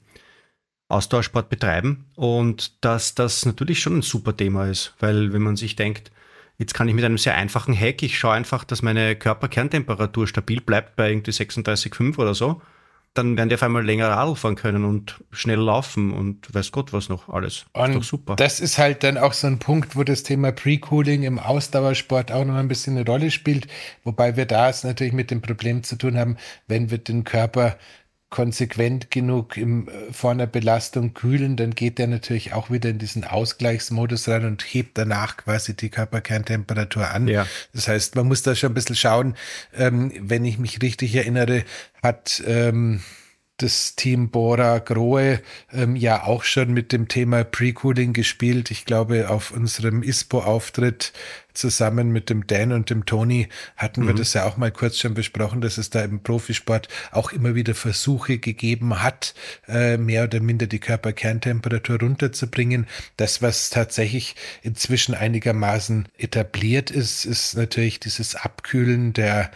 [0.90, 5.78] Ausdauersport betreiben und dass das natürlich schon ein super Thema ist, weil wenn man sich
[5.78, 6.12] denkt,
[6.62, 10.62] jetzt kann ich mit einem sehr einfachen Hack, ich schaue einfach, dass meine Körperkerntemperatur stabil
[10.62, 12.62] bleibt bei irgendwie 36,5 oder so,
[13.16, 16.94] dann werden die auf einmal länger Radl fahren können und schnell laufen und weiß Gott
[16.94, 17.66] was noch alles.
[17.74, 18.36] Und ist doch super.
[18.36, 22.46] Das ist halt dann auch so ein Punkt, wo das Thema Pre-Cooling im Ausdauersport auch
[22.46, 23.68] noch ein bisschen eine Rolle spielt,
[24.04, 27.76] wobei wir da es natürlich mit dem Problem zu tun haben, wenn wir den Körper
[28.32, 32.98] konsequent genug im, äh, vor einer Belastung kühlen, dann geht der natürlich auch wieder in
[32.98, 37.28] diesen Ausgleichsmodus rein und hebt danach quasi die Körperkerntemperatur an.
[37.28, 37.46] Ja.
[37.74, 39.36] Das heißt, man muss da schon ein bisschen schauen.
[39.76, 41.66] Ähm, wenn ich mich richtig erinnere,
[42.02, 43.02] hat ähm,
[43.62, 45.42] das Team Bora Grohe
[45.72, 48.72] ähm, ja auch schon mit dem Thema Pre-Cooling gespielt.
[48.72, 51.14] Ich glaube, auf unserem ISPO-Auftritt
[51.54, 54.08] zusammen mit dem Dan und dem Tony hatten mhm.
[54.08, 57.56] wir das ja auch mal kurz schon besprochen, dass es da im Profisport auch immer
[57.56, 59.34] wieder Versuche gegeben hat,
[59.68, 62.88] äh, mehr oder minder die Körperkerntemperatur runterzubringen.
[63.18, 69.52] Das, was tatsächlich inzwischen einigermaßen etabliert ist, ist natürlich dieses Abkühlen der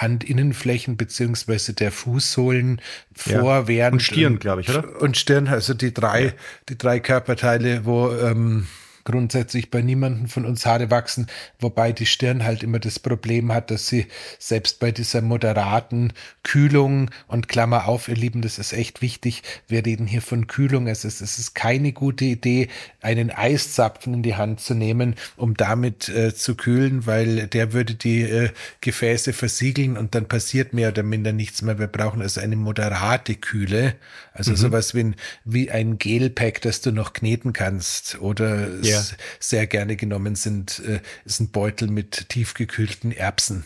[0.00, 2.80] Handinnenflächen beziehungsweise der Fußsohlen
[3.14, 3.68] vor, ja.
[3.68, 5.00] während und Stirn, glaube ich, oder?
[5.00, 6.32] Und Stirn, also die drei, ja.
[6.68, 8.66] die drei Körperteile, wo ähm,
[9.04, 11.26] grundsätzlich bei niemandem von uns Haare wachsen,
[11.58, 14.06] wobei die Stirn halt immer das Problem hat, dass sie
[14.38, 16.12] selbst bei dieser moderaten
[16.42, 19.42] Kühlung und Klammer auf, ihr Lieben, das ist echt wichtig.
[19.68, 20.86] Wir reden hier von Kühlung.
[20.86, 22.68] Es ist, es ist keine gute Idee,
[23.00, 27.94] einen Eiszapfen in die Hand zu nehmen, um damit äh, zu kühlen, weil der würde
[27.94, 31.78] die äh, Gefäße versiegeln und dann passiert mehr oder minder nichts mehr.
[31.78, 33.94] Wir brauchen also eine moderate Kühle,
[34.32, 34.56] also mhm.
[34.56, 38.91] sowas wie ein, wie ein Gelpack, das du noch kneten kannst oder ja.
[39.40, 43.64] Sehr gerne genommen sind, äh, ist ein Beutel mit tiefgekühlten Erbsen.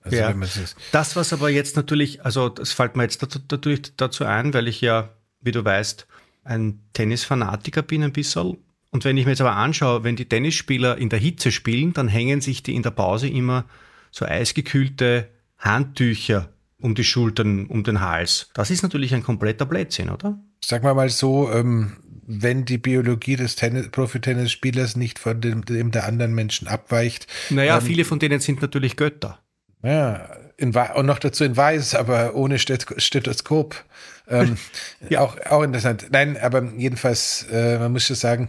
[0.00, 0.34] Also ja.
[0.92, 4.80] Das, was aber jetzt natürlich, also das fällt mir jetzt natürlich dazu ein, weil ich
[4.82, 5.08] ja,
[5.40, 6.06] wie du weißt,
[6.44, 8.58] ein Tennisfanatiker bin ein bisschen.
[8.90, 12.06] Und wenn ich mir jetzt aber anschaue, wenn die Tennisspieler in der Hitze spielen, dann
[12.06, 13.64] hängen sich die in der Pause immer
[14.10, 18.50] so eisgekühlte Handtücher um die Schultern, um den Hals.
[18.52, 20.38] Das ist natürlich ein kompletter Blödsinn, oder?
[20.62, 25.90] Sag mal mal so, ähm, wenn die Biologie des Tennis, Profi-Tennisspielers nicht von dem, dem,
[25.90, 27.26] der anderen Menschen abweicht.
[27.50, 29.38] Naja, ähm, viele von denen sind natürlich Götter.
[29.82, 33.84] Ja, in, und noch dazu in weiß, aber ohne Stethoskop.
[34.28, 34.56] Ähm,
[35.10, 35.20] ja.
[35.20, 36.06] auch, auch interessant.
[36.10, 38.48] Nein, aber jedenfalls, äh, man muss schon sagen,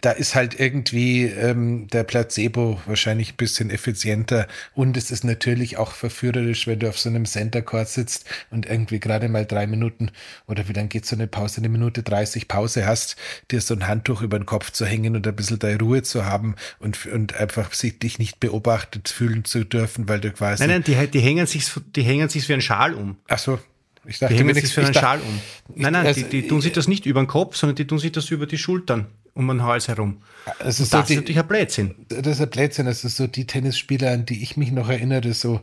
[0.00, 5.76] da ist halt irgendwie ähm, der Placebo wahrscheinlich ein bisschen effizienter und es ist natürlich
[5.76, 9.66] auch verführerisch, wenn du auf so einem Center Court sitzt und irgendwie gerade mal drei
[9.66, 10.10] Minuten
[10.46, 13.16] oder wie lange geht so eine Pause, eine Minute 30 Pause hast,
[13.50, 16.24] dir so ein Handtuch über den Kopf zu hängen und ein bisschen deine Ruhe zu
[16.24, 20.62] haben und, und einfach sich dich nicht beobachtet fühlen zu dürfen, weil du quasi.
[20.62, 23.16] Nein, nein, die, die hängen sich, die hängen sich wie ein Schal um.
[23.28, 23.58] Ach so.
[24.06, 25.40] Ich dachte, die hängen sich für einen Schal um.
[25.74, 28.12] Nein, nein, die, die tun sich das nicht über den Kopf, sondern die tun sich
[28.12, 30.22] das über die Schultern um den Hals herum.
[30.58, 31.94] Also so das die, ist natürlich ein Blödsinn.
[32.08, 32.86] Das ist ein Blödsinn.
[32.86, 35.60] Das ist so die Tennisspieler, an die ich mich noch erinnere, so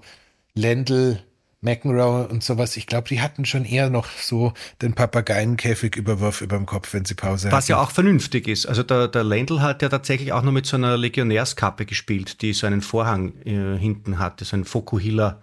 [0.53, 1.21] Lendl,
[1.61, 2.77] McEnroe und sowas.
[2.77, 7.15] Ich glaube, die hatten schon eher noch so den Papageienkäfig-Überwurf über dem Kopf, wenn sie
[7.15, 7.71] Pause Was hatten.
[7.71, 8.67] ja auch vernünftig ist.
[8.67, 12.53] Also der, der Lendl hat ja tatsächlich auch noch mit so einer Legionärskappe gespielt, die
[12.53, 15.41] so einen Vorhang äh, hinten hatte, so ein Fokuhila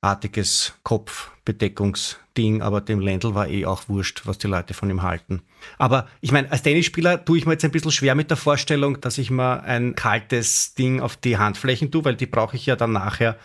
[0.00, 5.42] artiges Kopfbedeckungsding, aber dem Ländl war eh auch wurscht, was die Leute von ihm halten.
[5.78, 9.00] Aber ich meine, als Tennisspieler tue ich mir jetzt ein bisschen schwer mit der Vorstellung,
[9.00, 12.76] dass ich mal ein kaltes Ding auf die Handflächen tue, weil die brauche ich ja
[12.76, 13.36] dann nachher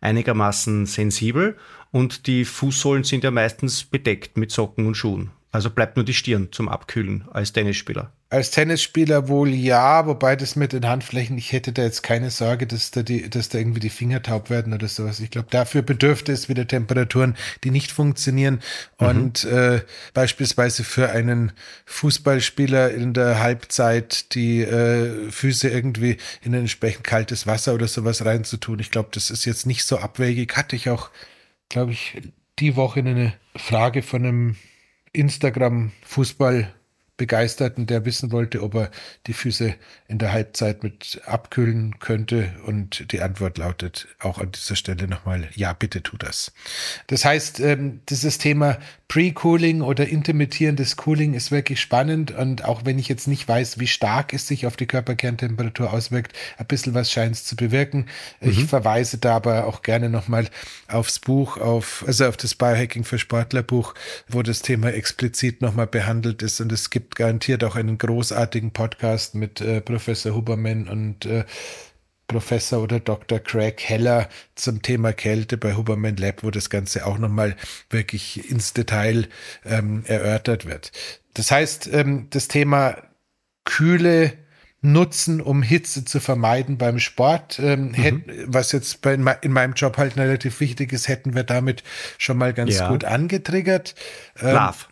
[0.00, 1.56] einigermaßen sensibel
[1.92, 5.30] und die Fußsohlen sind ja meistens bedeckt mit Socken und Schuhen.
[5.52, 8.12] Also bleibt nur die Stirn zum Abkühlen als Tennisspieler.
[8.30, 12.66] Als Tennisspieler wohl ja, wobei das mit den Handflächen, ich hätte da jetzt keine Sorge,
[12.66, 15.20] dass da, die, dass da irgendwie die Finger taub werden oder sowas.
[15.20, 18.60] Ich glaube, dafür bedürfte es wieder Temperaturen, die nicht funktionieren.
[19.00, 19.06] Mhm.
[19.06, 19.82] Und äh,
[20.14, 21.52] beispielsweise für einen
[21.86, 28.24] Fußballspieler in der Halbzeit die äh, Füße irgendwie in ein entsprechend kaltes Wasser oder sowas
[28.24, 28.78] reinzutun.
[28.78, 30.56] Ich glaube, das ist jetzt nicht so abwegig.
[30.56, 31.10] Hatte ich auch
[31.70, 32.20] glaube ich,
[32.58, 34.56] die Woche eine Frage von einem
[35.14, 36.68] Instagram-Fußball-
[37.20, 38.90] Begeisterten, der wissen wollte, ob er
[39.26, 39.74] die Füße
[40.08, 42.54] in der Halbzeit mit abkühlen könnte.
[42.64, 46.50] Und die Antwort lautet auch an dieser Stelle nochmal, ja, bitte tu das.
[47.08, 48.78] Das heißt, ähm, dieses Thema
[49.10, 52.30] Pre-Cooling oder intermittierendes Cooling ist wirklich spannend.
[52.30, 56.32] Und auch wenn ich jetzt nicht weiß, wie stark es sich auf die Körperkerntemperatur auswirkt,
[56.58, 58.06] ein bisschen was scheint es zu bewirken.
[58.40, 58.50] Mhm.
[58.50, 60.48] Ich verweise da aber auch gerne nochmal
[60.86, 63.94] aufs Buch, auf, also auf das Biohacking für Sportler Buch,
[64.28, 66.60] wo das Thema explizit nochmal behandelt ist.
[66.60, 71.42] Und es gibt garantiert auch einen großartigen Podcast mit äh, Professor Huberman und äh,
[72.30, 73.40] Professor oder Dr.
[73.40, 77.56] Craig Heller zum Thema Kälte bei Huberman Lab, wo das Ganze auch nochmal
[77.90, 79.28] wirklich ins Detail
[79.64, 80.92] ähm, erörtert wird.
[81.34, 82.98] Das heißt, ähm, das Thema
[83.64, 84.34] Kühle
[84.80, 87.94] nutzen, um Hitze zu vermeiden beim Sport, ähm, mhm.
[87.94, 88.14] hätt,
[88.46, 91.82] was jetzt bei, in meinem Job halt relativ wichtig ist, hätten wir damit
[92.16, 92.88] schon mal ganz ja.
[92.88, 93.96] gut angetriggert.
[94.40, 94.89] Ähm, Schlaf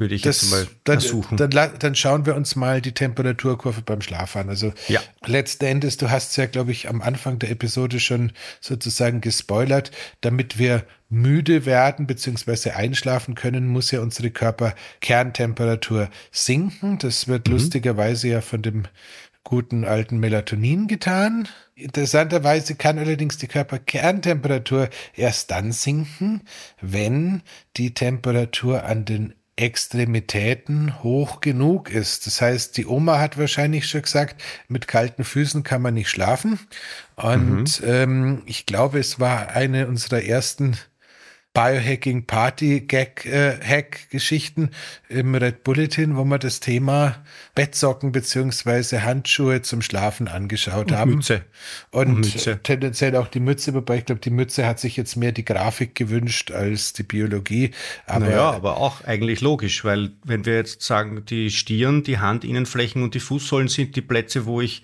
[0.00, 1.36] würde ich das, jetzt mal dann, versuchen.
[1.36, 4.48] Dann, dann, schauen wir uns mal die Temperaturkurve beim Schlaf an.
[4.48, 5.00] Also ja.
[5.24, 9.90] letzten Endes, du hast ja, glaube ich, am Anfang der Episode schon sozusagen gespoilert,
[10.20, 12.70] damit wir müde werden bzw.
[12.70, 16.98] einschlafen können, muss ja unsere Körperkerntemperatur sinken.
[16.98, 17.54] Das wird mhm.
[17.54, 18.84] lustigerweise ja von dem
[19.46, 21.48] guten alten Melatonin getan.
[21.76, 26.42] Interessanterweise kann allerdings die Körperkerntemperatur erst dann sinken,
[26.80, 27.42] wenn
[27.76, 32.26] die Temperatur an den Extremitäten hoch genug ist.
[32.26, 36.58] Das heißt, die Oma hat wahrscheinlich schon gesagt, mit kalten Füßen kann man nicht schlafen.
[37.16, 37.88] Und mhm.
[37.88, 40.76] ähm, ich glaube, es war eine unserer ersten
[41.56, 44.72] Biohacking Party Gag äh, Hack Geschichten
[45.08, 51.14] im Red Bulletin, wo wir das Thema Bettsocken beziehungsweise Handschuhe zum Schlafen angeschaut und haben.
[51.14, 51.46] Mütze.
[51.92, 52.60] Und, und Mütze.
[52.62, 55.94] tendenziell auch die Mütze, wobei ich glaube, die Mütze hat sich jetzt mehr die Grafik
[55.94, 57.70] gewünscht als die Biologie.
[58.04, 63.02] Aber naja, aber auch eigentlich logisch, weil wenn wir jetzt sagen, die Stirn, die Handinnenflächen
[63.02, 64.82] und die Fußsohlen sind die Plätze, wo ich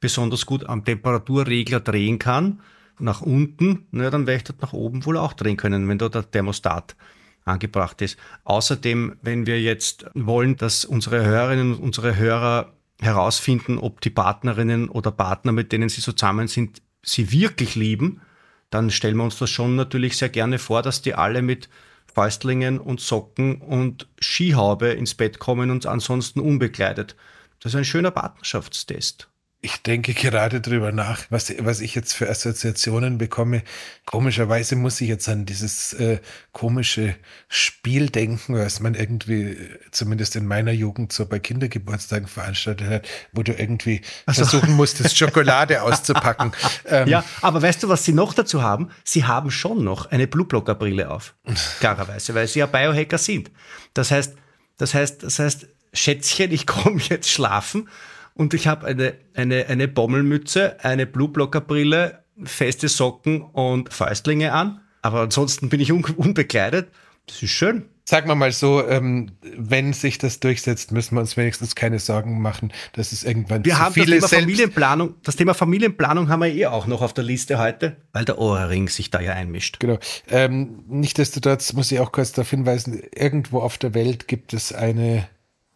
[0.00, 2.60] besonders gut am Temperaturregler drehen kann
[3.00, 6.14] nach unten, na, dann werde ich dort nach oben wohl auch drehen können, wenn dort
[6.14, 6.96] der Thermostat
[7.44, 8.18] angebracht ist.
[8.44, 14.88] Außerdem, wenn wir jetzt wollen, dass unsere Hörerinnen und unsere Hörer herausfinden, ob die Partnerinnen
[14.88, 18.20] oder Partner, mit denen sie zusammen sind, sie wirklich lieben,
[18.68, 21.68] dann stellen wir uns das schon natürlich sehr gerne vor, dass die alle mit
[22.14, 27.16] Fäustlingen und Socken und Skihaube ins Bett kommen und ansonsten unbekleidet.
[27.60, 29.29] Das ist ein schöner Partnerschaftstest
[29.62, 33.62] ich denke gerade drüber nach, was, was ich jetzt für Assoziationen bekomme.
[34.06, 36.20] Komischerweise muss ich jetzt an dieses äh,
[36.52, 37.14] komische
[37.46, 39.58] Spiel denken, was man irgendwie,
[39.90, 44.44] zumindest in meiner Jugend, so bei Kindergeburtstagen veranstaltet hat, wo du irgendwie also.
[44.46, 46.52] versuchen musstest, Schokolade auszupacken.
[46.86, 48.90] Ähm, ja, aber weißt du, was sie noch dazu haben?
[49.04, 51.34] Sie haben schon noch eine Blueblocker-Brille auf.
[51.80, 53.50] Klarerweise, weil sie ja Biohacker sind.
[53.92, 54.36] Das heißt,
[54.78, 57.88] das heißt, das heißt, Schätzchen, ich komme jetzt schlafen
[58.34, 64.80] und ich habe eine, eine, eine Bommelmütze, eine Blueblocker-Brille, feste Socken und Fäustlinge an.
[65.02, 66.88] Aber ansonsten bin ich un unbekleidet.
[67.26, 67.84] Das ist schön.
[68.04, 72.42] Sagen wir mal so, ähm, wenn sich das durchsetzt, müssen wir uns wenigstens keine Sorgen
[72.42, 75.14] machen, dass es irgendwann wir zu haben viele das Thema Familienplanung.
[75.22, 78.88] Das Thema Familienplanung haben wir eh auch noch auf der Liste heute, weil der Ohrring
[78.88, 79.78] sich da ja einmischt.
[79.78, 79.98] Genau.
[80.28, 85.28] Ähm, Nichtsdestotrotz muss ich auch kurz darauf hinweisen, irgendwo auf der Welt gibt es eine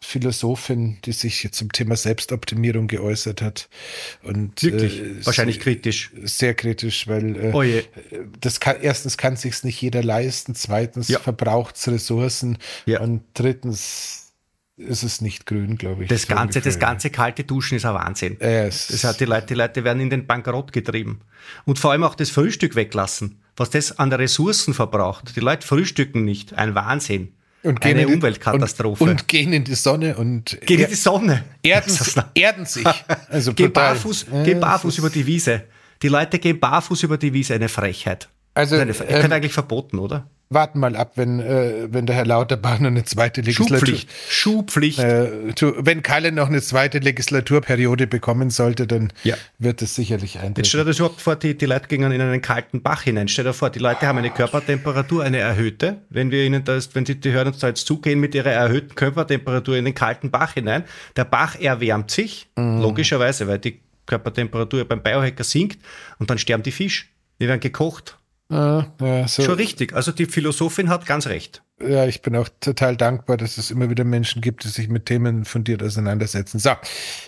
[0.04, 3.68] Philosophin, die sich zum Thema Selbstoptimierung geäußert hat.
[4.22, 5.00] Und, Wirklich?
[5.00, 6.10] Äh, Wahrscheinlich kritisch.
[6.22, 7.62] Sehr kritisch, weil äh, oh
[8.40, 11.18] das kann, erstens kann sich nicht jeder leisten, zweitens ja.
[11.18, 13.00] verbraucht es Ressourcen ja.
[13.00, 14.24] und drittens
[14.76, 16.08] ist es nicht grün, glaube ich.
[16.08, 18.36] Das ganze, das ganze kalte Duschen ist ein Wahnsinn.
[18.40, 18.88] Yes.
[18.88, 21.20] Das hat die Leute, die Leute werden in den Bankrott getrieben.
[21.64, 25.36] Und vor allem auch das Frühstück weglassen, was das an Ressourcen verbraucht.
[25.36, 26.54] Die Leute frühstücken nicht.
[26.54, 27.34] Ein Wahnsinn.
[27.64, 29.02] Und gehen Eine Umweltkatastrophe.
[29.02, 31.44] Und, und, gehen in die Sonne und gehen in die Sonne.
[31.62, 31.92] Erden,
[32.34, 32.84] erden sich.
[33.30, 35.64] Also gehen barfuß, gehen barfuß über die Wiese.
[36.02, 38.28] Die Leute gehen barfuß über die Wiese, eine Frechheit.
[38.52, 40.28] Also, eine, ähm, eigentlich verboten, oder?
[40.50, 43.78] Warten mal ab, wenn, äh, wenn der Herr Lauterbach noch eine zweite Legislatur.
[43.78, 44.10] Schubpflicht.
[44.28, 44.98] Schubpflicht.
[44.98, 49.36] Äh, wenn Kalle noch eine zweite Legislaturperiode bekommen sollte, dann ja.
[49.58, 50.60] wird es sicherlich eintreten.
[50.60, 53.28] Jetzt stell dir das überhaupt vor, die, die Leute gingen in einen kalten Bach hinein.
[53.28, 56.02] Stell dir vor, die Leute haben eine Körpertemperatur, eine erhöhte.
[56.10, 58.94] Wenn wir ihnen das, wenn sie die hören uns da jetzt zugehen mit ihrer erhöhten
[58.94, 60.84] Körpertemperatur in den kalten Bach hinein,
[61.16, 62.80] der Bach erwärmt sich, mhm.
[62.80, 65.78] logischerweise, weil die Körpertemperatur beim Biohacker sinkt
[66.18, 67.06] und dann sterben die Fische.
[67.40, 68.18] Die werden gekocht
[68.50, 69.42] Ah, ja, so.
[69.42, 69.94] Schon richtig.
[69.94, 71.62] Also die Philosophin hat ganz recht.
[71.80, 75.06] Ja, ich bin auch total dankbar, dass es immer wieder Menschen gibt, die sich mit
[75.06, 76.58] Themen fundiert auseinandersetzen.
[76.58, 76.70] So,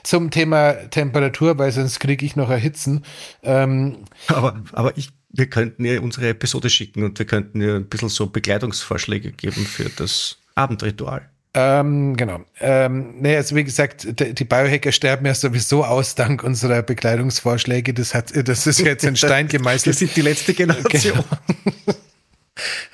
[0.04, 3.04] zum Thema Temperatur, weil sonst kriege ich noch Erhitzen.
[3.42, 7.88] Ähm, aber, aber ich, wir könnten ihr unsere Episode schicken und wir könnten ihr ein
[7.88, 11.28] bisschen so Begleitungsvorschläge geben für das Abendritual.
[11.58, 12.44] Ähm, genau.
[12.60, 17.94] Ähm, nee, also wie gesagt, die Biohacker sterben ja sowieso aus dank unserer Bekleidungsvorschläge.
[17.94, 19.86] Das hat, das ist jetzt in Stein gemeißelt.
[19.86, 21.24] Wir sind die letzte Generation.
[21.24, 21.96] Genau.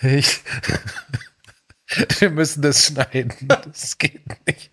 [0.03, 0.41] Ich,
[2.19, 3.33] wir müssen das schneiden.
[3.43, 4.71] Das geht nicht.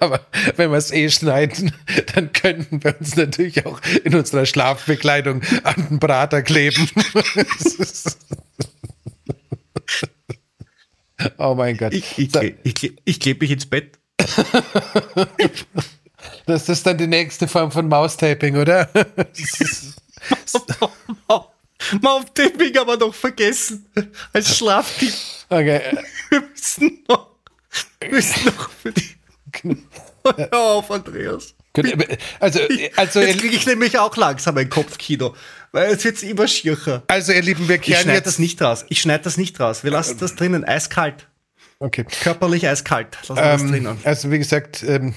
[0.00, 0.26] Aber
[0.56, 1.72] wenn wir es eh schneiden,
[2.14, 6.88] dann könnten wir uns natürlich auch in unserer Schlafbekleidung an den Brater kleben.
[11.38, 11.92] Oh mein Gott.
[11.92, 12.30] Ich, ich,
[12.62, 13.98] ich, ich klebe mich ins Bett.
[16.46, 18.88] Das ist dann die nächste Form von Maustaping, oder?
[22.00, 23.86] Mountaping aber noch vergessen.
[24.32, 25.12] Als Schlaftipp.
[25.48, 25.80] Okay.
[26.30, 27.30] Wir müssen noch,
[28.00, 29.16] wir müssen noch für die.
[30.24, 31.54] Hör auf, Andreas.
[32.38, 32.60] Also,
[32.96, 35.34] also jetzt kriege ich nämlich auch langsam ein Kopfkino,
[35.72, 37.02] weil es wird immer schircher.
[37.08, 38.84] Also, ihr Lieben, wir kehren ich schneide jetzt das nicht raus.
[38.88, 39.84] Ich schneide das nicht raus.
[39.84, 41.26] Wir lassen das drinnen, eiskalt.
[41.82, 42.04] Okay.
[42.22, 43.18] Körperlich eiskalt.
[43.28, 43.98] Lassen wir das ähm, drinnen.
[44.04, 45.14] Also wie gesagt, ähm,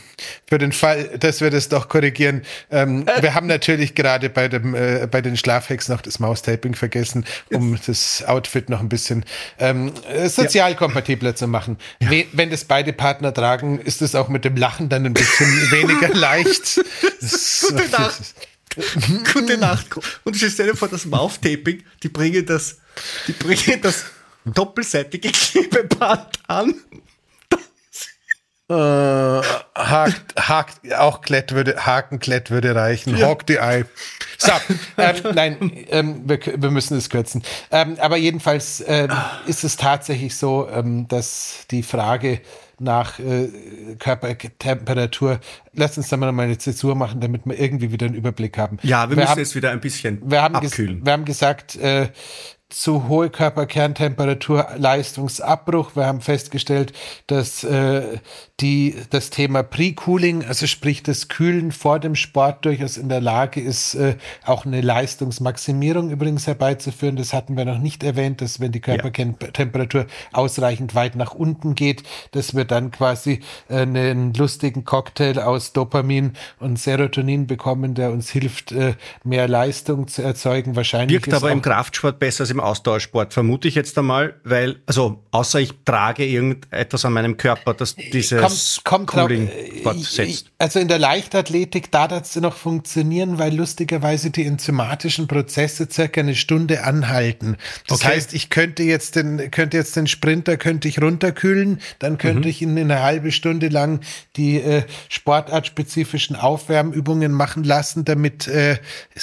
[0.49, 2.41] für den Fall, dass wir das doch korrigieren,
[2.71, 3.21] ähm, äh.
[3.21, 7.77] wir haben natürlich gerade bei dem äh, bei den Schlafhacks noch das Maustaping vergessen, um
[7.85, 9.25] das Outfit noch ein bisschen
[9.59, 9.91] ähm,
[10.25, 10.75] sozial ja.
[10.75, 11.77] kompatibler zu machen.
[11.99, 12.09] Ja.
[12.31, 16.15] Wenn das beide Partner tragen, ist es auch mit dem Lachen dann ein bisschen weniger
[16.15, 16.81] leicht.
[17.61, 18.33] Gute Nacht.
[19.33, 19.87] Gute Nacht.
[20.23, 22.77] Und stell dir vor, das Mouth-Taping, die bringen das,
[23.27, 24.05] die bringen das
[24.45, 26.75] doppelseitige Klebeband an.
[28.67, 33.15] Äh, hakt, hakt, auch Klett würde, Hakenklett würde reichen.
[33.15, 33.27] Ja.
[33.27, 33.85] Hawk the Eye.
[34.39, 34.51] So,
[34.97, 37.43] ähm, nein, ähm, wir, wir, müssen es kürzen.
[37.69, 39.11] Ähm, aber jedenfalls ähm,
[39.45, 42.41] ist es tatsächlich so, ähm, dass die Frage
[42.79, 43.49] nach äh,
[43.99, 45.39] Körpertemperatur,
[45.73, 48.77] lass uns da mal eine Zäsur machen, damit wir irgendwie wieder einen Überblick haben.
[48.83, 51.05] Ja, wir, wir müssen haben, jetzt wieder ein bisschen wir haben abkühlen.
[51.05, 52.09] wir haben gesagt, äh,
[52.75, 55.95] zu hohe Körperkerntemperatur, Leistungsabbruch.
[55.95, 56.91] Wir haben festgestellt,
[57.25, 58.19] dass äh,
[58.59, 63.61] die, das Thema Pre-Cooling, also sprich das Kühlen vor dem Sport durchaus in der Lage
[63.61, 67.15] ist, äh, auch eine Leistungsmaximierung übrigens herbeizuführen.
[67.15, 70.07] Das hatten wir noch nicht erwähnt, dass wenn die Körpertemperatur ja.
[70.33, 76.33] ausreichend weit nach unten geht, dass wir dann quasi äh, einen lustigen Cocktail aus Dopamin
[76.59, 80.75] und Serotonin bekommen, der uns hilft, äh, mehr Leistung zu erzeugen.
[80.75, 85.23] Wahrscheinlich Wirkt aber im Kraftsport besser als im Ausdauersport, vermute ich jetzt einmal, weil, also
[85.31, 89.49] außer ich trage irgendetwas an meinem Körper, dass diese kommt, kommt Cooling
[89.83, 90.51] fortsetzt.
[90.57, 96.35] Also in der Leichtathletik, da das noch funktionieren, weil lustigerweise die enzymatischen Prozesse circa eine
[96.35, 97.57] Stunde anhalten.
[97.87, 98.15] Das okay.
[98.15, 102.47] heißt, ich könnte jetzt den, könnte jetzt den Sprinter könnte ich runterkühlen, dann könnte mhm.
[102.47, 104.01] ich ihn eine halbe Stunde lang
[104.35, 108.77] die äh, sportartspezifischen Aufwärmübungen machen lassen, damit äh,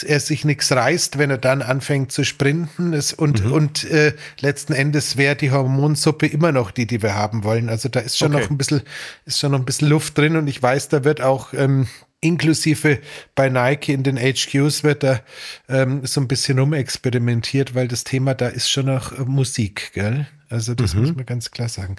[0.06, 2.92] er sich nichts reißt, wenn er dann anfängt zu sprinten.
[2.92, 3.52] Es, und mhm.
[3.52, 7.68] und äh, letzten Endes wäre die Hormonsuppe immer noch die, die wir haben wollen.
[7.68, 8.42] Also da ist schon okay.
[8.42, 8.82] noch ein bisschen
[9.24, 11.86] ist schon noch ein bisschen Luft drin und ich weiß, da wird auch ähm,
[12.20, 12.98] inklusive
[13.34, 15.20] bei Nike in den HQs wird da
[15.68, 20.26] ähm, so ein bisschen rumexperimentiert, weil das Thema da ist schon noch äh, Musik, gell?
[20.52, 21.00] Also das mhm.
[21.00, 21.96] muss man ganz klar sagen.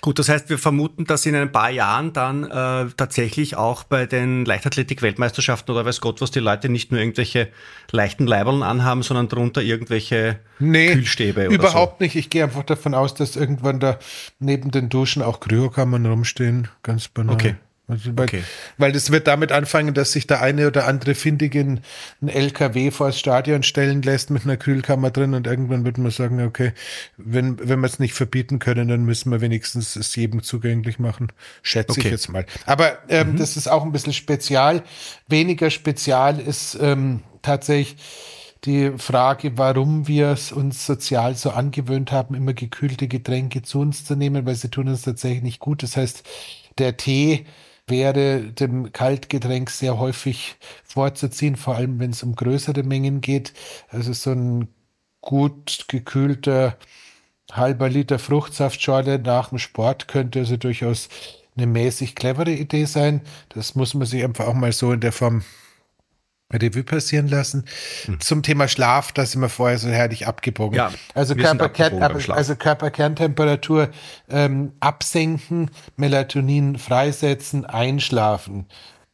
[0.00, 4.06] Gut, das heißt, wir vermuten, dass in ein paar Jahren dann äh, tatsächlich auch bei
[4.06, 7.48] den Leichtathletik-Weltmeisterschaften oder weiß Gott was die Leute nicht nur irgendwelche
[7.90, 11.46] leichten Leibeln anhaben, sondern drunter irgendwelche nee, Kühlstäbe.
[11.46, 12.04] Überhaupt so.
[12.04, 12.14] nicht.
[12.14, 13.98] Ich gehe einfach davon aus, dass irgendwann da
[14.38, 16.68] neben den Duschen auch Kryokammern rumstehen.
[16.84, 17.34] Ganz banal.
[17.34, 17.56] Okay.
[17.88, 18.42] Also weil, okay.
[18.78, 21.82] weil das wird damit anfangen, dass sich der eine oder andere Findige ein
[22.28, 26.44] LKW vor das Stadion stellen lässt mit einer Kühlkammer drin und irgendwann wird man sagen,
[26.44, 26.72] okay,
[27.16, 31.30] wenn, wenn wir es nicht verbieten können, dann müssen wir wenigstens es jedem zugänglich machen.
[31.62, 32.00] Schätze okay.
[32.00, 32.44] ich jetzt mal.
[32.64, 33.36] Aber ähm, mhm.
[33.36, 34.82] das ist auch ein bisschen spezial.
[35.28, 37.96] Weniger spezial ist ähm, tatsächlich
[38.64, 44.04] die Frage, warum wir es uns sozial so angewöhnt haben, immer gekühlte Getränke zu uns
[44.04, 45.84] zu nehmen, weil sie tun uns tatsächlich nicht gut.
[45.84, 46.24] Das heißt,
[46.78, 47.46] der Tee
[47.88, 53.52] wäre dem Kaltgetränk sehr häufig vorzuziehen, vor allem wenn es um größere Mengen geht.
[53.88, 54.68] Also so ein
[55.20, 56.76] gut gekühlter
[57.52, 61.08] halber Liter Fruchtsaftschorle nach dem Sport könnte also durchaus
[61.56, 63.22] eine mäßig clevere Idee sein.
[63.50, 65.42] Das muss man sich einfach auch mal so in der Form
[66.52, 67.64] Revue passieren lassen.
[68.04, 68.20] Hm.
[68.20, 70.76] Zum Thema Schlaf, da sind wir vorher so herrlich abgebogen.
[70.76, 73.88] Ja, also, Körperkern, also Körperkerntemperatur
[74.28, 78.66] ähm, absenken, Melatonin freisetzen, einschlafen.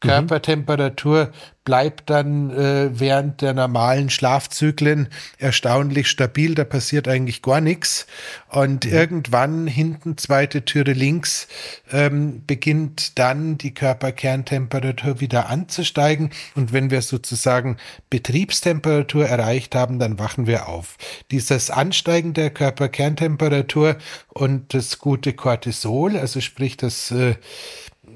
[0.03, 1.31] Körpertemperatur
[1.65, 6.55] bleibt dann äh, während der normalen Schlafzyklen erstaunlich stabil.
[6.57, 8.07] Da passiert eigentlich gar nichts.
[8.49, 8.93] Und mhm.
[8.93, 11.47] irgendwann hinten, zweite Türe links,
[11.93, 16.31] ähm, beginnt dann die Körperkerntemperatur wieder anzusteigen.
[16.57, 17.77] Und wenn wir sozusagen
[18.11, 20.97] Betriebstemperatur erreicht haben, dann wachen wir auf.
[21.31, 23.97] Dieses Ansteigen der Körperkerntemperatur
[24.29, 27.37] und das gute Cortisol, also sprich das äh,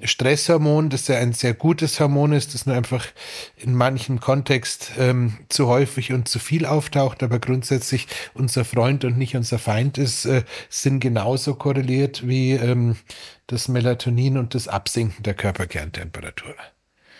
[0.02, 3.06] Stresshormon, das ja ein sehr gutes Hormon ist, das nur einfach
[3.56, 9.18] in manchem Kontext ähm, zu häufig und zu viel auftaucht, aber grundsätzlich unser Freund und
[9.18, 12.96] nicht unser Feind ist, äh, sind genauso korreliert wie ähm,
[13.46, 16.54] das Melatonin und das Absinken der Körperkerntemperatur.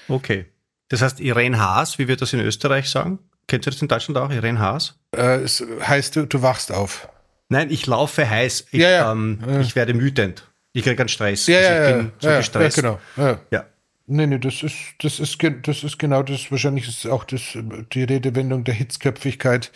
[0.08, 0.46] Okay.
[0.88, 3.18] Das heißt, Irene Haas, wie wir das in Österreich sagen?
[3.48, 4.98] Kennst du das in Deutschland auch, Irene Haas?
[5.16, 7.08] Äh, es heißt, du, du wachst auf.
[7.48, 8.66] Nein, ich laufe heiß.
[8.72, 9.12] Ich, ja, ja.
[9.12, 10.48] Ähm, ich werde wütend.
[10.76, 11.46] Ich kriege einen Stress.
[11.46, 12.76] Ja, also ja, ja, so gestresst.
[12.76, 12.82] ja,
[13.16, 13.38] genau.
[13.50, 13.64] Ja.
[14.08, 17.58] Nee, nee, das ist, das ist, das ist genau das, wahrscheinlich ist auch das,
[17.92, 19.72] die Redewendung der Hitzköpfigkeit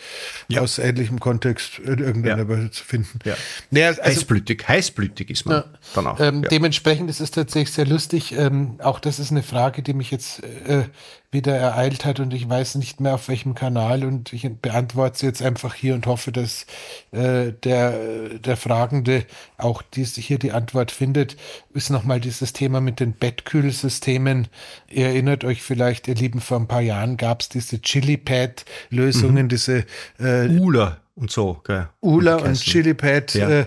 [0.47, 0.61] Ja.
[0.61, 2.47] aus ähnlichem Kontext in irgendeiner Ja.
[2.47, 3.19] Weise zu finden.
[3.25, 3.35] Ja.
[3.71, 5.65] Nee, also, heißblütig, heißblütig ist man Ja.
[5.95, 6.19] dann auch.
[6.21, 6.43] Ähm.
[6.49, 8.31] Dementsprechend ist es tatsächlich sehr lustig.
[8.31, 10.83] Ähm, auch das ist eine Frage, die mich jetzt äh,
[11.33, 15.25] wieder ereilt hat und ich weiß nicht mehr auf welchem Kanal und ich beantworte sie
[15.27, 16.65] jetzt einfach hier und hoffe, dass
[17.11, 19.25] äh, der, der Fragende
[19.57, 21.37] auch dies, hier die Antwort findet,
[21.73, 24.49] ist nochmal dieses Thema mit den Bettkühlsystemen.
[24.89, 29.85] Ihr erinnert euch vielleicht, ihr Lieben, vor ein paar Jahren gab es diese Chili-Pad-Lösungen, diese
[30.19, 31.61] äh, Ula und so.
[31.65, 31.87] Gell?
[32.01, 32.59] Ula und.
[32.59, 33.49] Chilipad, Ja.
[33.49, 33.65] äh,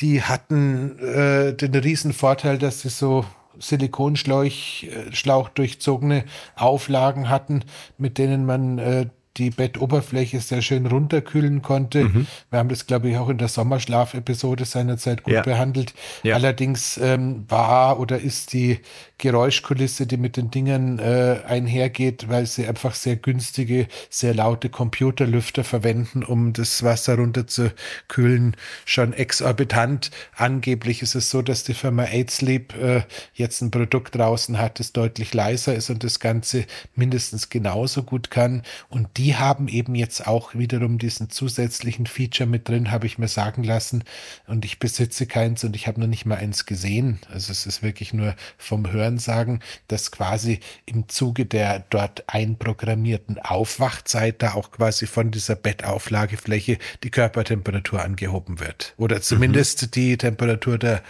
[0.00, 3.24] die hatten äh, den riesen Vorteil, dass sie so
[3.60, 4.44] Silikonschlauch
[4.82, 6.24] äh, durchzogene
[6.56, 7.64] Auflagen hatten,
[7.98, 9.06] mit denen man äh,
[9.36, 12.04] die Bettoberfläche sehr schön runterkühlen konnte.
[12.04, 12.26] Mhm.
[12.50, 15.42] Wir haben das, glaube ich, auch in der Sommerschlaf-Episode seinerzeit gut Ja.
[15.42, 15.94] behandelt.
[16.22, 16.34] Ja.
[16.34, 18.80] Allerdings ähm, war oder ist die
[19.20, 25.62] Geräuschkulisse, die mit den Dingen äh, einhergeht, weil sie einfach sehr günstige, sehr laute Computerlüfter
[25.62, 28.56] verwenden, um das Wasser runterzukühlen,
[28.86, 30.10] schon exorbitant.
[30.34, 33.02] Angeblich ist es so, dass die Firma AidSleep äh,
[33.34, 36.64] jetzt ein Produkt draußen hat, das deutlich leiser ist und das Ganze
[36.94, 38.62] mindestens genauso gut kann.
[38.88, 43.28] Und die haben eben jetzt auch wiederum diesen zusätzlichen Feature mit drin, habe ich mir
[43.28, 44.02] sagen lassen.
[44.46, 47.20] Und ich besitze keins und ich habe noch nicht mal eins gesehen.
[47.30, 54.42] Also es ist wirklich nur vom Hörensagen, dass quasi im Zuge der dort einprogrammierten Aufwachzeit
[54.42, 58.94] da auch quasi von dieser Bettauflagefläche die Körpertemperatur angehoben wird.
[58.96, 61.02] Oder zumindest die Temperatur der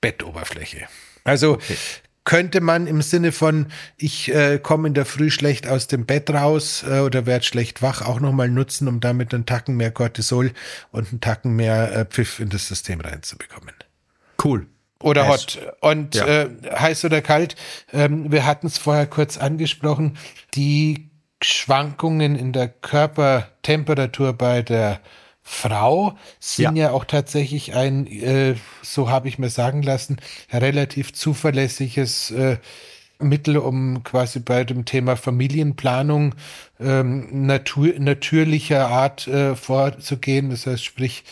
[0.00, 0.86] Bettoberfläche.
[1.24, 1.58] Also
[2.24, 3.66] könnte man im Sinne von,
[3.96, 7.82] ich äh, komme in der Früh schlecht aus dem Bett raus äh, oder werde schlecht
[7.82, 10.52] wach, auch nochmal nutzen, um damit einen Tacken mehr Cortisol
[10.90, 13.74] und einen Tacken mehr äh, Pfiff in das System reinzubekommen.
[14.42, 14.66] Cool.
[15.02, 15.30] Oder Heiß.
[15.32, 15.58] hot.
[15.80, 16.26] Und Ja.
[16.26, 17.56] äh, heiß oder kalt,
[17.92, 20.16] ähm, wir hatten es vorher kurz angesprochen,
[20.54, 21.08] die
[21.42, 25.00] Schwankungen in der Körpertemperatur bei der
[25.42, 30.18] Frau sind ja, auch tatsächlich ein, äh, so habe ich mir sagen lassen,
[30.52, 32.58] relativ zuverlässiges äh,
[33.18, 36.34] Mittel, um quasi bei dem Thema Familienplanung
[36.78, 40.50] ähm, natur natürlicher Art äh, vorzugehen.
[40.50, 41.24] Das heißt, sprich,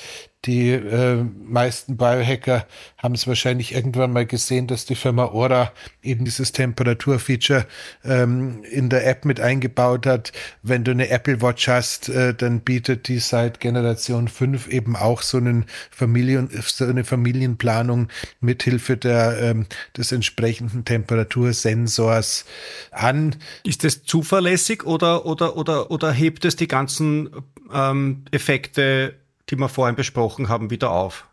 [0.44, 2.64] die äh, meisten Biohacker
[2.96, 7.66] haben es wahrscheinlich irgendwann mal gesehen, dass die Firma Ora eben dieses Temperaturfeature
[8.04, 10.32] ähm, in der App mit eingebaut hat.
[10.62, 15.22] Wenn du eine Apple Watch hast, äh, dann bietet die seit Generation 5 eben auch
[15.22, 18.08] so, einen Familien, so eine Familienplanung
[18.40, 19.66] mithilfe der, ähm,
[19.96, 22.44] des entsprechenden Temperatursensors
[22.92, 23.34] an.
[23.64, 27.28] Ist das zuverlässig oder, oder, oder, oder hebt es die ganzen
[27.72, 29.16] ähm, Effekte,
[29.50, 31.26] die wir vorhin besprochen haben, wieder auf?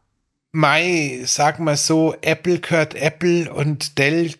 [0.51, 4.33] Mai, sag mal so, Apple gehört Apple und Dell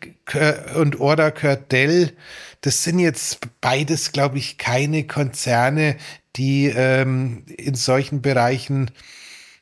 [0.75, 2.13] und Ora gehört Dell.
[2.61, 5.97] Das sind jetzt beides, glaube ich, keine Konzerne,
[6.37, 8.91] die ähm, in solchen Bereichen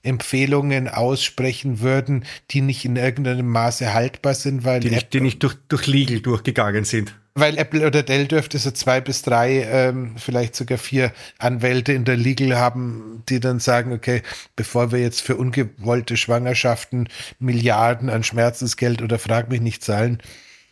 [0.04, 5.42] Empfehlungen aussprechen würden, die nicht in irgendeinem Maße haltbar sind, weil Die nicht, die nicht
[5.42, 7.16] durch, durch Legal durchgegangen sind.
[7.36, 12.06] Weil Apple oder Dell dürfte so zwei bis drei, ähm, vielleicht sogar vier Anwälte in
[12.06, 14.22] der Legal haben, die dann sagen, okay,
[14.56, 17.10] bevor wir jetzt für ungewollte Schwangerschaften
[17.40, 20.20] Milliarden an Schmerzensgeld oder frag mich nicht zahlen,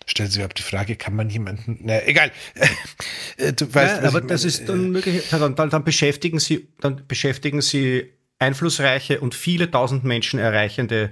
[0.06, 2.32] stellen Sie überhaupt die Frage, kann man jemanden, na, egal.
[3.38, 7.08] Äh, du weißt, Ja, aber das ist dann möglich, dann, dann, dann beschäftigen Sie, dann
[7.08, 11.12] beschäftigen Sie einflussreiche und viele tausend Menschen erreichende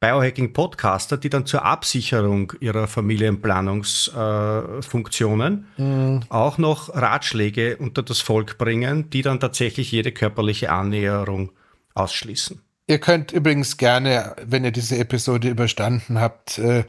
[0.00, 6.20] Biohacking-Podcaster, die dann zur Absicherung ihrer Familienplanungsfunktionen äh, Mhm.
[6.28, 11.50] auch noch Ratschläge unter das Volk bringen, die dann tatsächlich jede körperliche Annäherung
[11.94, 12.60] ausschließen.
[12.90, 16.84] Ihr könnt übrigens gerne, wenn ihr diese Episode überstanden habt, äh,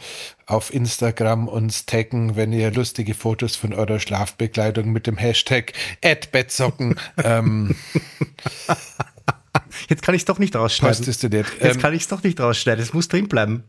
[0.46, 5.74] auf Instagram uns taggen, wenn ihr lustige Fotos von eurer Schlafbekleidung mit dem Hashtag
[6.32, 7.76] @bettsocken ähm,
[9.88, 11.04] Jetzt kann ich es doch nicht rausschneiden.
[11.06, 11.24] Du nicht.
[11.62, 12.84] Jetzt Ähm, kann ich es doch nicht rausschneiden.
[12.84, 13.64] Es muss drin bleiben.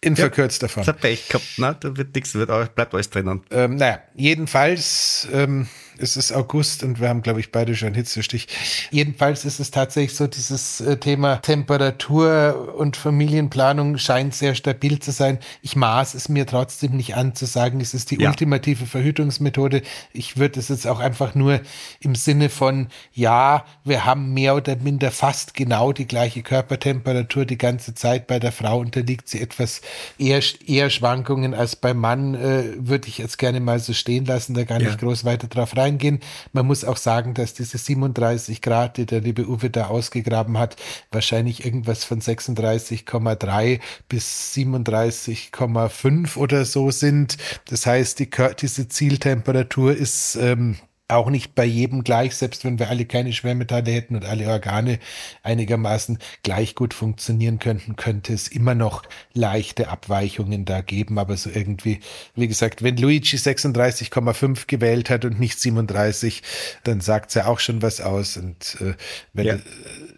[0.00, 0.82] in verkürzter Form.
[0.82, 1.76] Ich habe Pech gehabt, ne?
[1.80, 3.42] Da wird nichts, wird, bleibt alles drinnen.
[3.50, 5.66] Ähm, naja, jedenfalls ähm,
[6.00, 8.46] es ist August und wir haben, glaube ich, beide schon Hitzestich.
[8.90, 15.10] Jedenfalls ist es tatsächlich so, dieses äh, Thema Temperatur und Familienplanung scheint sehr stabil zu
[15.12, 15.38] sein.
[15.62, 18.28] Ich maß es mir trotzdem nicht an zu sagen, es ist die Ja.
[18.30, 19.82] ultimative Verhütungsmethode.
[20.12, 21.60] Ich würde es jetzt auch einfach nur
[22.00, 27.58] im Sinne von, ja, wir haben mehr oder minder fast genau die gleiche Körpertemperatur die
[27.58, 28.26] ganze Zeit.
[28.26, 29.80] Bei der Frau unterliegt sie etwas
[30.18, 34.54] eher, eher Schwankungen als beim Mann, äh, würde ich jetzt gerne mal so stehen lassen,
[34.54, 34.88] da gar Ja.
[34.88, 36.20] nicht groß weiter drauf reingehen.
[36.52, 40.76] Man muss auch sagen, dass diese 37 Grad, die der liebe Uwe da ausgegraben hat,
[41.10, 47.36] wahrscheinlich irgendwas von 36,3 bis 37,5 oder so sind.
[47.66, 48.30] Das heißt, die,
[48.60, 50.76] diese Zieltemperatur ist ähm,
[51.08, 54.98] auch nicht bei jedem gleich, selbst wenn wir alle keine Schwermetalle hätten und alle Organe
[55.42, 59.02] einigermaßen gleich gut funktionieren könnten, könnte es immer noch
[59.32, 61.18] leichte Abweichungen da geben.
[61.18, 62.00] Aber so irgendwie,
[62.34, 66.42] wie gesagt, wenn Luigi 36,5 gewählt hat und nicht 37,
[66.84, 68.36] dann sagt es ja auch schon was aus.
[68.36, 68.92] Und äh,
[69.32, 69.56] wenn Ja.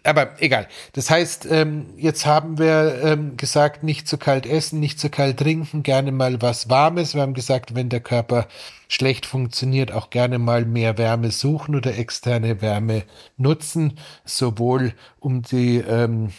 [0.03, 0.67] aber egal.
[0.91, 5.37] Das heißt, ähm, jetzt haben wir ähm, gesagt, nicht zu kalt essen, nicht zu kalt
[5.37, 7.13] trinken, gerne mal was Warmes.
[7.13, 8.47] Wir haben gesagt, wenn der Körper
[8.91, 13.03] schlecht funktioniert, auch gerne mal mehr Wärme suchen oder externe Wärme
[13.37, 16.31] nutzen, sowohl um die ähm,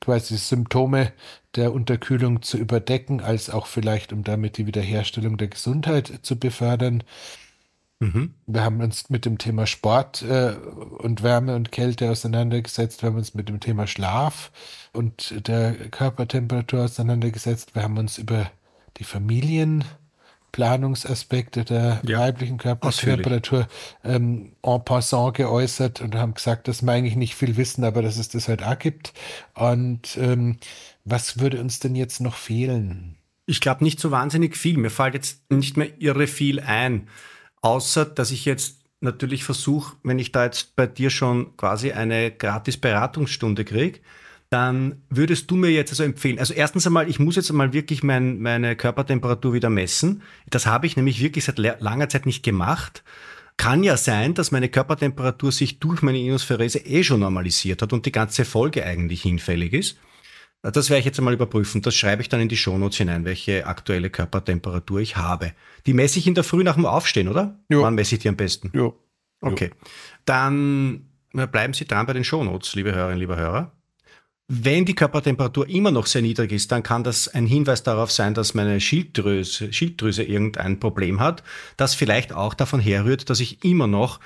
[0.00, 1.12] quasi Symptome
[1.54, 7.04] der Unterkühlung zu überdecken, als auch vielleicht um damit die Wiederherstellung der Gesundheit zu befördern.
[8.46, 10.56] Wir haben uns mit dem Thema Sport äh,
[10.98, 13.02] und Wärme und Kälte auseinandergesetzt.
[13.02, 14.50] Wir haben uns mit dem Thema Schlaf
[14.92, 17.76] und der Körpertemperatur auseinandergesetzt.
[17.76, 18.50] Wir haben uns über
[18.96, 19.04] die
[20.52, 22.58] Familienplanungsaspekte der Ja, weiblichen.
[22.58, 23.66] Körpertemperatur
[24.04, 28.18] ähm, en passant geäußert und haben gesagt, dass wir eigentlich nicht viel wissen, aber dass
[28.18, 29.12] es das halt auch gibt.
[29.54, 30.58] Und ähm,
[31.04, 33.16] was würde uns denn jetzt noch fehlen?
[33.46, 34.76] Ich glaube nicht so wahnsinnig viel.
[34.78, 37.08] Mir fällt jetzt nicht mehr irre viel ein.
[37.62, 42.30] Außer, dass ich jetzt natürlich versuche, wenn ich da jetzt bei dir schon quasi eine
[42.30, 44.00] gratis Beratungsstunde kriege,
[44.52, 46.38] dann würdest du mir jetzt also empfehlen.
[46.38, 50.22] Also erstens einmal, ich muss jetzt einmal wirklich mein, meine Körpertemperatur wieder messen.
[50.50, 53.02] Das habe ich nämlich wirklich seit la- langer Zeit nicht gemacht.
[53.56, 58.04] Kann ja sein, dass meine Körpertemperatur sich durch meine Ionosphärese eh schon normalisiert hat und
[58.04, 59.98] die ganze Folge eigentlich hinfällig ist.
[60.60, 61.82] Das werde ich jetzt einmal überprüfen.
[61.82, 65.52] Das schreibe ich dann in die Shownotes hinein, welche aktuelle Körpertemperatur ich habe.
[65.86, 67.58] Die messe ich in der Früh nach dem Aufstehen, oder?
[67.68, 67.80] Ja.
[67.80, 68.70] Wann messe ich die am besten?
[68.74, 68.92] Ja.
[69.40, 69.70] Okay.
[70.24, 73.72] Dann bleiben Sie dran bei den Shownotes, liebe Hörerinnen, liebe Hörer.
[74.54, 78.34] Wenn die Körpertemperatur immer noch sehr niedrig ist, dann kann das ein Hinweis darauf sein,
[78.34, 81.42] dass meine Schilddrüse, Schilddrüse irgendein Problem hat,
[81.78, 84.20] das vielleicht auch davon herrührt, dass ich immer noch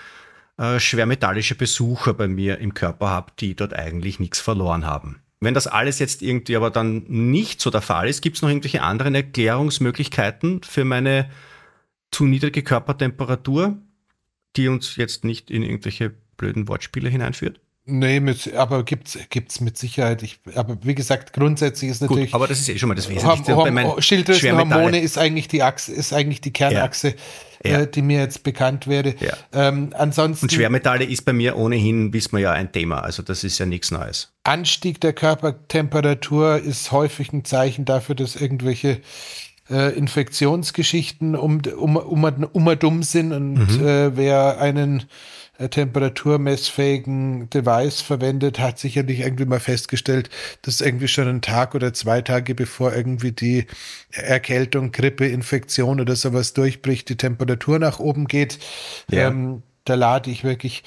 [0.59, 5.21] äh, schwermetallische Besucher bei mir im Körper habe, die dort eigentlich nichts verloren haben.
[5.39, 8.49] Wenn das alles jetzt irgendwie aber dann nicht so der Fall ist, gibt es noch
[8.49, 11.31] irgendwelche anderen Erklärungsmöglichkeiten für meine
[12.11, 13.77] zu niedrige Körpertemperatur,
[14.57, 17.61] die uns jetzt nicht in irgendwelche blöden Wortspiele hineinführt?
[17.89, 20.21] Nee, mit, aber gibt's gibt's mit Sicherheit.
[20.25, 23.07] Ich, aber wie gesagt, grundsätzlich ist natürlich Gut, aber das ist eh schon mal das
[23.07, 23.55] Horm Wesentlichste.
[23.55, 27.15] Horm Bei meinen Schilddrüsenhormone ist eigentlich die Achse, ist eigentlich die Kernachse,
[27.65, 27.83] Ja.
[27.83, 29.15] Äh, die mir jetzt bekannt wäre.
[29.21, 29.37] Ja.
[29.53, 33.01] Ähm, ansonsten Und Schwermetalle ist bei mir ohnehin, wissen wir ja, ein Thema.
[33.01, 34.33] Also das ist ja nichts Neues.
[34.43, 39.01] Anstieg der Körpertemperatur ist häufig ein Zeichen dafür, dass irgendwelche
[39.71, 45.05] äh, Infektionsgeschichten um, um, um, um dumm sind und äh, wer einen
[45.59, 50.31] temperaturmessfähigen Device verwendet, hat sicherlich irgendwie mal festgestellt,
[50.63, 53.67] dass irgendwie schon einen Tag oder zwei Tage bevor irgendwie die
[54.11, 58.59] Erkältung, Grippe, Infektion oder sowas durchbricht, die Temperatur nach oben geht.
[59.11, 59.29] Ja.
[59.29, 60.83] Ähm, da lade ich wirklich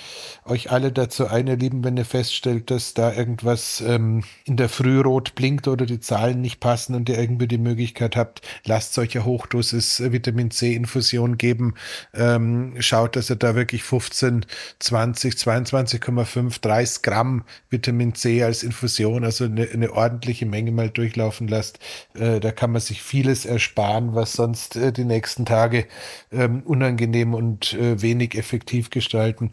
[0.45, 4.69] euch alle dazu ein, ihr Lieben, wenn ihr feststellt, dass da irgendwas ähm, in der
[4.69, 8.93] Früh rot blinkt oder die Zahlen nicht passen und ihr irgendwie die Möglichkeit habt, lasst
[8.93, 11.75] solche Hochdosis äh, Vitamin C Infusion geben.
[12.13, 14.45] Ähm, schaut, dass ihr da wirklich 15,
[14.79, 21.47] 20, 22,5, 30 Gramm Vitamin C als Infusion, also eine, eine ordentliche Menge mal durchlaufen
[21.47, 21.79] lasst.
[22.15, 25.85] Äh, da kann man sich vieles ersparen, was sonst äh, die nächsten Tage
[26.31, 29.51] ähm, unangenehm und äh, wenig effektiv gestalten.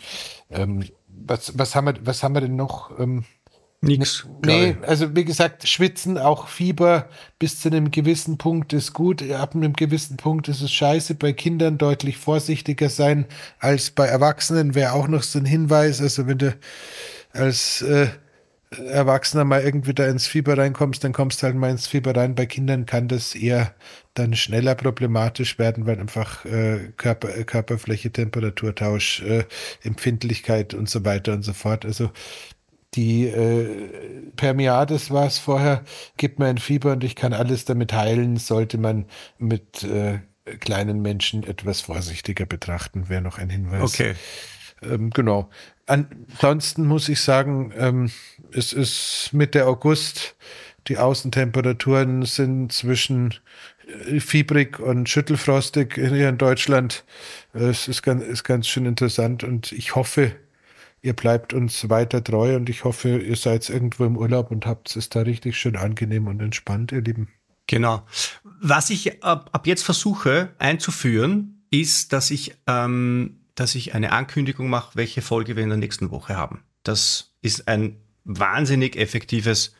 [0.50, 2.98] Ähm, was, was, haben wir, was haben wir denn noch?
[2.98, 3.24] Ähm,
[3.82, 4.26] Nix.
[4.44, 7.08] Nee, also wie gesagt, Schwitzen, auch Fieber
[7.38, 9.22] bis zu einem gewissen Punkt ist gut.
[9.30, 11.14] Ab einem gewissen Punkt ist es scheiße.
[11.14, 13.26] Bei Kindern deutlich vorsichtiger sein
[13.58, 16.00] als bei Erwachsenen wäre auch noch so ein Hinweis.
[16.00, 16.56] Also wenn du
[17.32, 18.08] als äh,
[18.70, 22.34] Erwachsener mal irgendwie da ins Fieber reinkommst, dann kommst du halt mal ins Fieber rein.
[22.34, 23.74] Bei Kindern kann das eher
[24.14, 29.44] dann schneller problematisch werden, weil einfach äh, Körper, äh, Körperfläche, Temperaturtausch, äh,
[29.82, 31.84] Empfindlichkeit und so weiter und so fort.
[31.84, 32.10] Also
[32.94, 33.88] die äh,
[34.36, 35.84] Permiades war es vorher,
[36.16, 39.06] gibt mir ein Fieber und ich kann alles damit heilen, sollte man
[39.38, 40.20] mit äh,
[40.60, 43.82] kleinen Menschen etwas vorsichtiger betrachten, wäre noch ein Hinweis.
[43.82, 44.14] Okay.
[44.82, 45.50] Ähm, genau.
[45.86, 48.10] Ansonsten muss ich sagen, ähm,
[48.52, 50.36] es ist Mitte August.
[50.88, 53.34] Die Außentemperaturen sind zwischen
[54.08, 57.04] äh, fiebrig und schüttelfrostig hier in Deutschland.
[57.52, 60.32] Es ist ganz, ist ganz schön interessant und ich hoffe,
[61.02, 64.94] ihr bleibt uns weiter treu und ich hoffe, ihr seid irgendwo im Urlaub und habt
[64.96, 67.28] es da richtig schön angenehm und entspannt, ihr Lieben.
[67.68, 68.04] Genau.
[68.60, 74.68] Was ich ab, ab jetzt versuche einzuführen, ist, dass ich, ähm, dass ich eine Ankündigung
[74.68, 76.62] mache, welche Folge wir in der nächsten Woche haben.
[76.84, 79.74] Das ist ein wahnsinnig effektives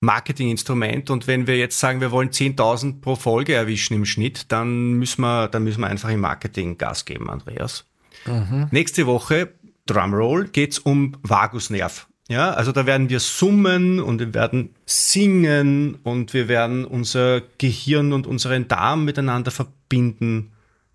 [0.00, 1.10] Marketinginstrument.
[1.10, 5.22] Und wenn wir jetzt sagen, wir wollen 10.000 pro Folge erwischen im Schnitt, dann müssen
[5.22, 7.84] wir, dann müssen wir einfach im Marketing Gas geben, Andreas.
[8.26, 8.68] Mhm.
[8.70, 9.52] Nächste Woche,
[9.86, 12.06] Drumroll, geht's um Vagusnerv.
[12.28, 18.12] Ja, also da werden wir summen und wir werden singen und wir werden unser Gehirn
[18.12, 20.52] und unseren Darm miteinander verbinden.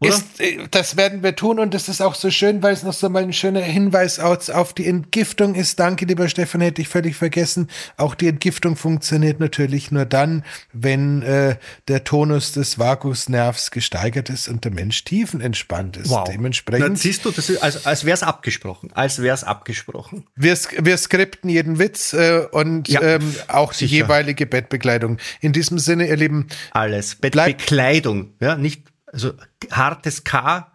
[0.08, 2.94] Ist, äh, das werden wir tun und das ist auch so schön, weil es noch
[2.94, 5.80] so mal ein schöner Hinweis auf die Entgiftung ist.
[5.80, 7.70] Danke, lieber Stefan, hätte ich völlig vergessen.
[7.98, 10.44] Auch die Entgiftung funktioniert natürlich nur dann,
[10.74, 16.10] wenn äh, der Tonus des Vagusnervs gesteigert ist und der Mensch tiefenentspannt ist.
[16.10, 16.28] Wow.
[16.30, 16.86] Dementsprechend.
[16.86, 18.92] Dann siehst du, das ist, als, als wäre es abgesprochen.
[18.94, 20.26] Als wäre es abgesprochen.
[20.36, 23.90] Wir, wir skripten jeden Witz äh, und ja, ähm, auch sicher.
[23.90, 25.18] die jeweilige Bettbekleidung.
[25.42, 26.48] In diesem Sinne, ihr Lieben.
[26.72, 27.16] Alles.
[27.16, 28.84] Bettbekleidung, ja, nicht
[29.16, 29.34] also
[29.72, 30.72] hartes K,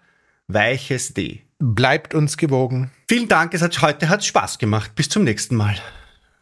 [0.49, 1.43] weiches D.
[1.61, 2.91] Bleibt uns gewogen.
[3.09, 4.97] Vielen Dank, es hat, heute hat Spaß gemacht.
[4.97, 5.77] Bis zum nächsten Mal.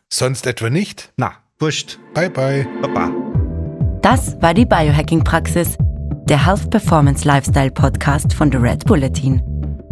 [0.08, 1.12] Sonst etwa nicht?
[1.16, 1.98] Na, wurscht.
[2.14, 2.66] Bye bye.
[2.80, 3.10] Baba.
[4.00, 5.76] Das war die Biohacking-Praxis,
[6.28, 9.42] der Health Performance Lifestyle Podcast von The Red Bulletin.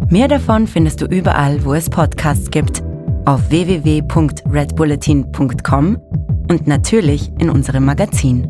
[0.09, 2.81] Mehr davon findest du überall, wo es Podcasts gibt,
[3.25, 5.97] auf www.redbulletin.com
[6.49, 8.49] und natürlich in unserem Magazin.